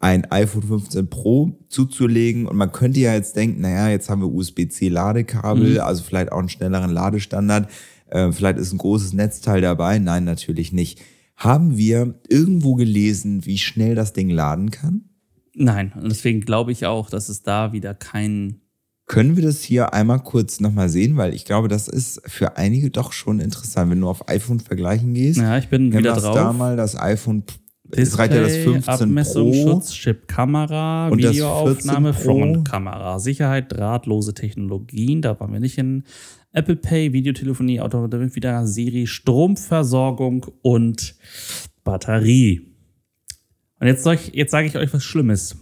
[0.00, 2.48] ein iPhone 15 Pro zuzulegen.
[2.48, 6.48] Und man könnte ja jetzt denken, naja, jetzt haben wir USB-C-Ladekabel, also vielleicht auch einen
[6.48, 7.70] schnelleren Ladestandard.
[8.08, 10.00] Äh, vielleicht ist ein großes Netzteil dabei.
[10.00, 11.00] Nein, natürlich nicht.
[11.36, 15.04] Haben wir irgendwo gelesen, wie schnell das Ding laden kann?
[15.54, 15.92] Nein.
[15.94, 18.61] Und deswegen glaube ich auch, dass es da wieder kein.
[19.12, 21.18] Können wir das hier einmal kurz nochmal sehen?
[21.18, 25.12] Weil ich glaube, das ist für einige doch schon interessant, wenn du auf iPhone vergleichen
[25.12, 25.38] gehst.
[25.38, 26.34] Ja, ich bin wieder drauf.
[26.34, 27.44] da mal, das iPhone,
[27.90, 29.72] es reicht ja das 15 Abmessung, Pro.
[29.72, 32.38] Schutzchip, Kamera, Und Videoaufnahme, 14 Pro.
[32.38, 36.04] Frontkamera, Sicherheit, drahtlose Technologien, da waren wir nicht in
[36.52, 41.16] Apple Pay, Videotelefonie, Auto, da wird wieder Siri, Stromversorgung und
[41.84, 42.62] Batterie.
[43.78, 45.61] Und jetzt, ich, jetzt sage ich euch was Schlimmes.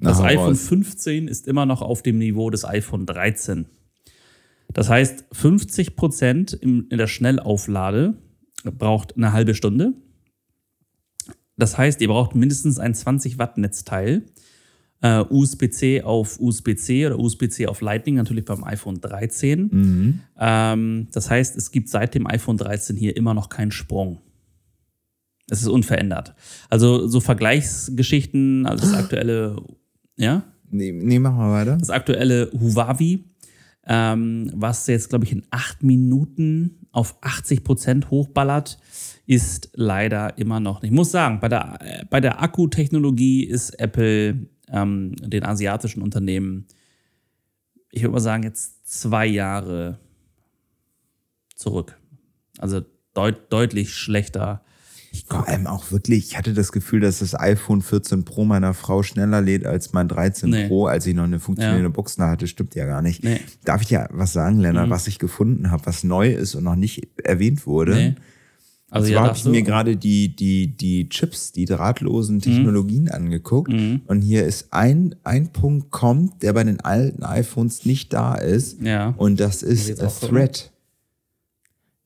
[0.00, 0.68] Das hau iPhone raus.
[0.68, 3.66] 15 ist immer noch auf dem Niveau des iPhone 13.
[4.72, 8.14] Das heißt, 50 Prozent in der Schnellauflade
[8.64, 9.94] braucht eine halbe Stunde.
[11.56, 14.24] Das heißt, ihr braucht mindestens ein 20 Watt Netzteil.
[15.00, 19.70] äh, USB-C auf USB-C oder USB-C auf Lightning, natürlich beim iPhone 13.
[20.38, 24.20] Ähm, das heißt, es gibt seit dem iPhone 13 hier immer noch keinen Sprung.
[25.50, 26.34] Es ist unverändert.
[26.68, 29.56] Also so Vergleichsgeschichten, also das aktuelle,
[30.18, 31.76] ja, Nee, nee, mach mal weiter.
[31.76, 33.20] das aktuelle Huawei,
[33.86, 38.78] ähm, was jetzt, glaube ich, in acht Minuten auf 80 Prozent hochballert,
[39.26, 40.90] ist leider immer noch nicht.
[40.90, 46.66] Ich muss sagen, bei der, äh, bei der Akkutechnologie ist Apple ähm, den asiatischen Unternehmen,
[47.90, 49.98] ich würde mal sagen, jetzt zwei Jahre
[51.54, 51.98] zurück.
[52.58, 52.82] Also
[53.14, 54.62] deut deutlich schlechter.
[55.26, 59.02] Vor allem auch wirklich, ich hatte das Gefühl, dass das iPhone 14 Pro meiner Frau
[59.02, 60.68] schneller lädt als mein 13 Nee.
[60.68, 61.92] Pro, als ich noch eine funktionierende Ja.
[61.92, 62.46] Box da hatte.
[62.46, 63.24] Stimmt ja gar nicht.
[63.24, 63.34] Nee.
[63.36, 63.64] Mhm.
[63.64, 66.76] Darf ich dir was sagen, Lennart, was ich gefunden habe, was neu ist und noch
[66.76, 67.94] nicht erwähnt wurde?
[67.94, 68.14] Nee.
[68.90, 72.40] Also Und ja, zwar habe darfst ich mir gerade die, die, die Chips, die drahtlosen
[72.40, 73.10] Technologien Mhm.
[73.12, 73.70] angeguckt.
[74.06, 78.80] Und hier ist ein, ein Punkt kommt, der bei den alten iPhones nicht da ist.
[78.80, 79.10] Ja.
[79.18, 80.36] Und das ist auch gucken?
[80.36, 80.72] Thread.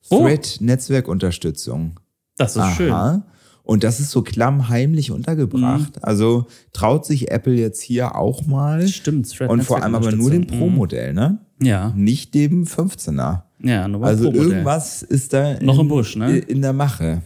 [0.09, 0.23] Oh.
[0.25, 1.99] Thread Netzwerkunterstützung.
[2.37, 2.91] Das ist schön.
[2.91, 3.23] Aha.
[3.63, 5.95] Und das ist so klammheimlich untergebracht.
[5.95, 6.01] Mhm.
[6.03, 8.85] Also traut sich Apple jetzt hier auch mal.
[8.87, 10.47] Stimmt, Thread Und vor allem aber nur dem.
[10.47, 11.39] Pro-Modell, ne?
[11.61, 13.43] Ja, Nicht dem 15er.
[13.59, 16.39] ja, nur beim Also irgendwas ist da Noch in, im Busch, ne?
[16.39, 17.21] in der Mache.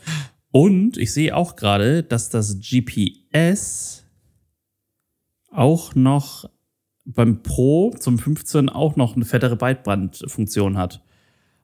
[0.52, 4.04] Und ich sehe auch gerade, dass das GPS
[5.52, 6.48] auch noch
[7.06, 11.02] beim Pro zum 15 auch noch eine fettere Breitbandfunktion hat.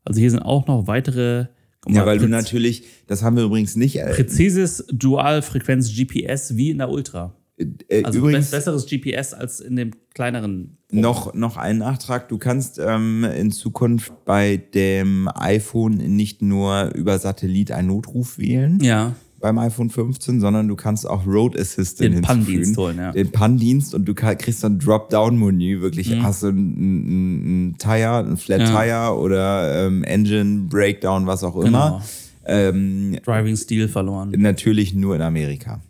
[0.04, 1.48] Also hier sind auch noch weitere.
[1.88, 3.98] Ja, weil du natürlich, das haben wir übrigens nicht.
[4.00, 7.36] Äh, Präzises Dual-Frequenz-GPS wie in der Ultra.
[7.58, 10.78] äh, Also übrigens be- besseres GPS als in dem kleineren.
[10.92, 12.30] noch, noch ein Nachtrag.
[12.30, 18.80] Du kannst ähm, in Zukunft bei dem iPhone nicht nur über Satellit einen Notruf wählen.
[18.82, 22.76] Ja, beim iPhone 15, sondern du kannst auch Road Assistant Den hinzufügen.
[22.78, 23.12] holen, ja.
[23.12, 25.82] Den Pan-Dienst und du kriegst dann Dropdown-Menü.
[25.82, 28.66] Wirklich hast du ein, ein, ein Tire, ein Flat Mhm.
[28.66, 28.84] Ja.
[29.12, 32.02] Tire oder ähm, Engine, Breakdown, was auch immer.
[32.46, 32.70] Genau.
[32.70, 34.32] Ähm, Driving Steel verloren.
[34.38, 35.82] natürlich nur in Amerika.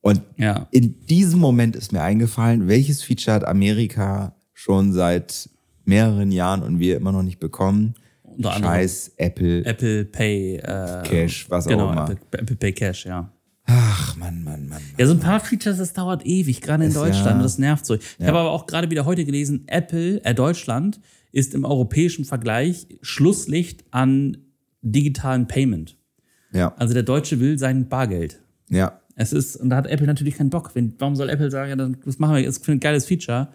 [0.00, 0.66] Und Ja.
[0.72, 5.48] in diesem Moment ist mir eingefallen, welches Feature hat Amerika schon seit
[5.84, 7.94] mehreren Jahren und wir immer noch nicht bekommen?
[8.36, 10.56] Unter anderem Scheiß Apple, Apple Pay.
[10.56, 12.10] Äh, Cash, was genau, auch immer.
[12.10, 13.30] Apple, Apple Pay Cash, ja.
[13.66, 14.82] Ach, Mann, Mann, Mann.
[14.98, 17.38] Ja, so ein paar Features, das dauert ewig, gerade in Ist Deutschland.
[17.38, 17.94] ja- das nervt so.
[17.94, 21.00] Ich habe aber auch gerade wieder heute gelesen, Apple, äh, Deutschland
[21.32, 24.36] ist im europäischen Vergleich Schlusslicht an
[24.82, 25.96] digitalen Payment.
[26.52, 28.40] Ja, Also der Deutsche will sein Bargeld.
[28.68, 29.00] ja.
[29.16, 30.72] Es ist, und da hat Apple natürlich keinen Bock.
[30.74, 33.46] Wenn, warum soll Apple sagen, ja, das machen wir jetzt für ein geiles Feature?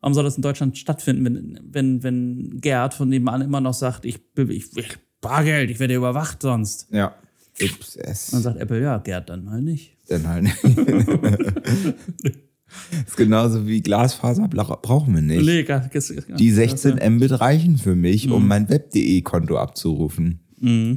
[0.00, 4.04] Warum soll das in Deutschland stattfinden, wenn, wenn, wenn Gerd von nebenan immer noch sagt,
[4.04, 6.86] ich, ich, ich Bargeld, ich werde überwacht sonst?
[6.92, 7.14] Ja.
[7.60, 8.28] Ups, es.
[8.30, 9.96] Dann sagt Apple, ja, Gerd dann halt nicht.
[10.08, 10.46] Dann halt.
[13.06, 15.44] ist genauso wie Glasfaser brauchen wir nicht.
[15.44, 18.32] Nee, gar- das- Die 16 Mbit reichen für mich, Mhm.
[18.32, 20.40] um mein Web.de-Konto abzurufen.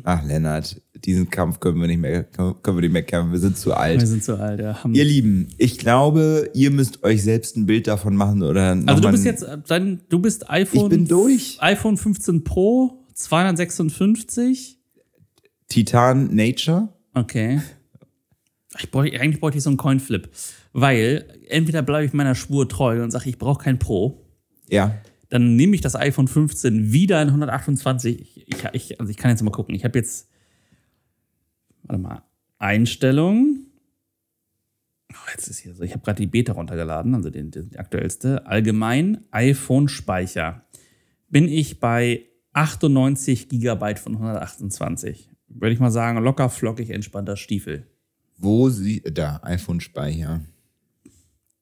[0.03, 3.32] Ach, Lennart, diesen Kampf können wir nicht mehr, können wir nicht mehr kämpfen.
[3.32, 4.07] Wir sind zu Wir alt.
[4.07, 4.80] sind zu alt, ja.
[4.91, 9.12] Ihr Lieben, ich glaube, ihr müsst euch selbst ein Bild davon machen oder Also du
[9.12, 10.84] bist jetzt, äh, dein, du bist iPhone.
[10.86, 11.57] Ich bin durch.
[11.62, 14.78] iPhone 15 Pro, 256.
[15.68, 16.89] Titan Nature.
[17.14, 17.62] Okay.
[18.80, 20.30] Ich bräuch, eigentlich bräuchte ich so einen Coinflip.
[20.74, 24.26] Weil entweder bleibe ich meiner Spur treu und sage, ich brauche kein Pro.
[24.70, 24.95] Ja.
[25.32, 28.47] Dann nehme ich das iPhone 15 wieder in 128.
[28.47, 29.73] Ich, ich, also ich kann jetzt mal gucken.
[29.73, 30.29] Ich habe jetzt,
[31.84, 32.23] warte mal,
[32.59, 33.67] Einstellungen.
[35.13, 37.79] Oh, jetzt ist hier so, ich habe gerade die Beta runtergeladen, also den, den, die
[37.79, 38.45] aktuellste.
[38.45, 40.65] Allgemein iPhone-Speicher.
[41.29, 45.29] Bin ich bei 98 Gigabyte von 128.
[45.47, 47.88] Würde ich mal sagen, locker, flockig, entspannter Stiefel.
[48.38, 50.41] Wo sie, da, iPhone-Speicher.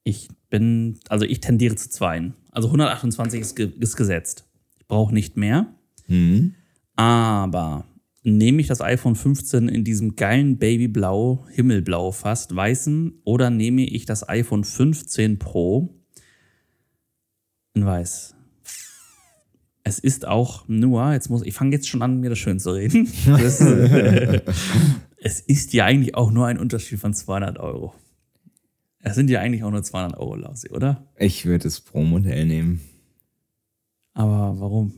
[0.04, 2.34] Ich bin, also ich tendiere zu zweien.
[2.52, 4.46] Also 128 ist, ge ist gesetzt.
[4.80, 5.74] Ich brauche nicht mehr.
[6.08, 6.56] Mhm.
[6.96, 7.86] Aber
[8.24, 14.06] nehme ich das iPhone 15 in diesem geilen Babyblau, Himmelblau fast, weißen, oder nehme ich
[14.06, 15.96] das iPhone 15 Pro
[17.74, 18.36] in weiß?
[19.84, 22.72] Es ist auch nur, jetzt muss ich fange jetzt schon an, mir das schön zu
[22.72, 23.08] reden.
[23.26, 23.62] Das,
[25.22, 27.94] es ist ja eigentlich auch nur ein Unterschied von 200 Euro.
[29.02, 31.08] Es sind ja eigentlich auch nur 200 Euro, Lausi, oder?
[31.18, 32.82] Ich würde das Pro-Modell nehmen.
[34.14, 34.94] Aber warum?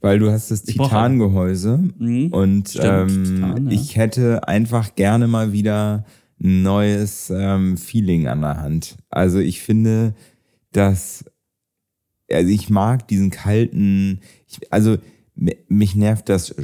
[0.00, 2.28] Weil du hast das Titangehäuse Mhm.
[2.32, 3.72] und Stimmt, ähm, Titan, ja.
[3.72, 6.04] ich hätte einfach gerne mal wieder
[6.42, 8.96] ein neues ähm, Feeling an der Hand.
[9.08, 10.14] Also ich finde,
[10.72, 11.24] dass
[12.30, 14.96] also ich mag diesen kalten, ich, also
[15.36, 16.54] mi- mich nervt das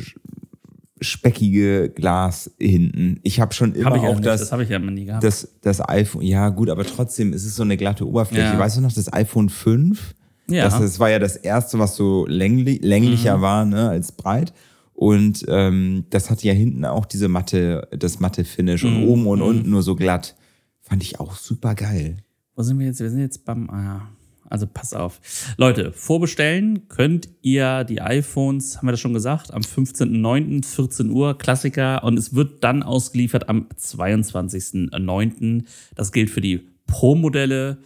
[1.01, 3.21] speckige Glas hinten.
[3.23, 4.91] Ich habe schon immer Habe ich ja auch nicht, das, das habe ich ja immer
[4.91, 5.25] nie gehabt.
[5.25, 6.23] das, das iPhone.
[6.23, 8.53] Ja, gut, aber trotzdem ist es so eine glatte Oberfläche.
[8.53, 8.59] Ja.
[8.59, 10.15] Weißt du noch, das iPhone 5?
[10.49, 10.65] Ja.
[10.65, 13.43] Das, das war ja das erste, was so längli länglicher Mhm.
[13.43, 14.53] war, ne, als breit.
[14.93, 18.97] Und ähm, das hatte ja hinten auch diese matte, das matte Finish Mhm.
[19.05, 20.37] und oben und unten nur so glatt.
[20.83, 22.19] Fand ich auch super geil.
[22.57, 23.01] Wo sind wir jetzt?
[23.01, 23.71] Wir sind jetzt beim.
[23.71, 24.09] Ah, ja.
[24.51, 25.21] Also pass auf.
[25.57, 31.39] Leute, vorbestellen könnt ihr die iPhones, haben wir das schon gesagt, am 15.09., 14 Uhr,
[31.39, 32.03] Klassiker.
[32.03, 35.65] Und es wird dann ausgeliefert am 22.09.
[35.95, 37.79] Das gilt für die Pro-Modelle.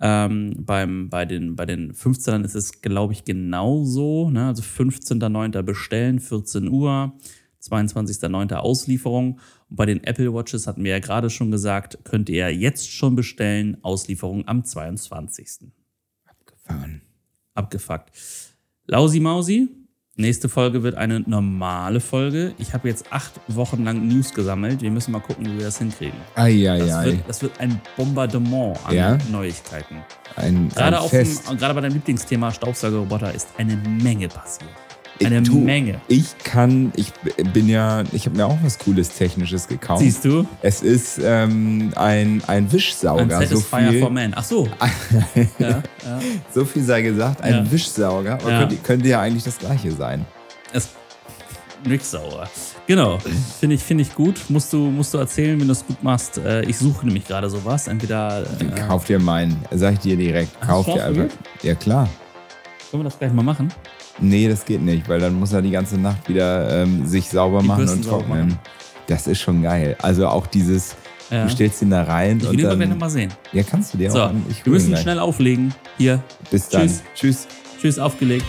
[0.00, 4.30] Ähm, beim, bei, den, bei den 15ern ist es, glaube ich, genauso.
[4.30, 4.46] Ne?
[4.46, 5.62] Also 15.09.
[5.62, 7.12] bestellen, 14 Uhr,
[7.62, 8.54] 22.09.
[8.54, 9.38] Auslieferung.
[9.68, 13.16] Und bei den Apple Watches hatten wir ja gerade schon gesagt, könnt ihr jetzt schon
[13.16, 15.72] bestellen, Auslieferung am 22.
[16.66, 17.02] Gefahren.
[17.54, 18.10] Abgefuckt.
[18.86, 19.68] Lausi Mausi,
[20.16, 22.54] nächste Folge wird eine normale Folge.
[22.58, 24.82] Ich habe jetzt acht Wochen lang News gesammelt.
[24.82, 26.18] Wir müssen mal gucken, wie wir das hinkriegen.
[26.34, 27.04] Das, Eieiei.
[27.06, 29.18] wird, das wird ein Bombardement an Ja?
[29.30, 29.96] Neuigkeiten.
[30.36, 31.46] Ein, Gerade, ein auf dem, Fest.
[31.58, 34.70] gerade bei deinem Lieblingsthema Staubsaugerroboter ist eine Menge passiert.
[35.18, 36.00] Ich Eine tu- Menge.
[36.08, 37.10] Ich kann, ich
[37.54, 40.02] bin ja, ich habe mir auch was Cooles Technisches gekauft.
[40.02, 40.46] Siehst du?
[40.60, 43.38] Es ist ähm, ein, ein Wischsauger.
[43.38, 44.32] Ein so, viel, for Man.
[44.36, 44.68] Ach so.
[45.58, 45.82] ja, ja.
[46.54, 47.70] so viel sei gesagt, ein Ja.
[47.72, 48.36] Wischsauger.
[48.36, 50.26] Könnte, könnte ja eigentlich das gleiche sein.
[50.72, 50.90] Es
[51.86, 52.48] nix sauer.
[52.86, 53.18] Genau.
[53.58, 54.38] Finde ich, finde ich gut.
[54.48, 56.38] Musst du, musst du erzählen, wenn du es gut machst.
[56.38, 57.88] Äh, Ich suche nämlich gerade sowas.
[57.88, 60.60] Entweder äh, Kauf dir meinen, sag ich dir direkt.
[60.60, 61.36] Kauf dir du einfach.
[61.62, 62.08] Ja klar.
[62.96, 63.68] Können wir das gleich mal machen.
[64.18, 67.60] Nee, das geht nicht, weil dann muss er die ganze Nacht wieder ähm, sich sauber
[67.60, 68.48] Die machen und trocknen.
[68.48, 68.58] machen.
[69.06, 69.96] Das ist schon geil.
[70.00, 70.96] Also auch dieses,
[71.30, 71.44] Ja.
[71.44, 72.88] du stellst ihn da rein Ich und will gleich dann.
[72.88, 73.32] nochmal sehen.
[73.52, 74.42] Ja, kannst du dir So, auch an.
[74.48, 75.74] Ich wir müssen schnell auflegen.
[75.98, 76.22] Hier.
[76.50, 76.82] Bis dann.
[76.88, 77.02] Tschüss.
[77.14, 77.46] Tschüss.
[77.80, 78.46] Tschüss, aufgelegt.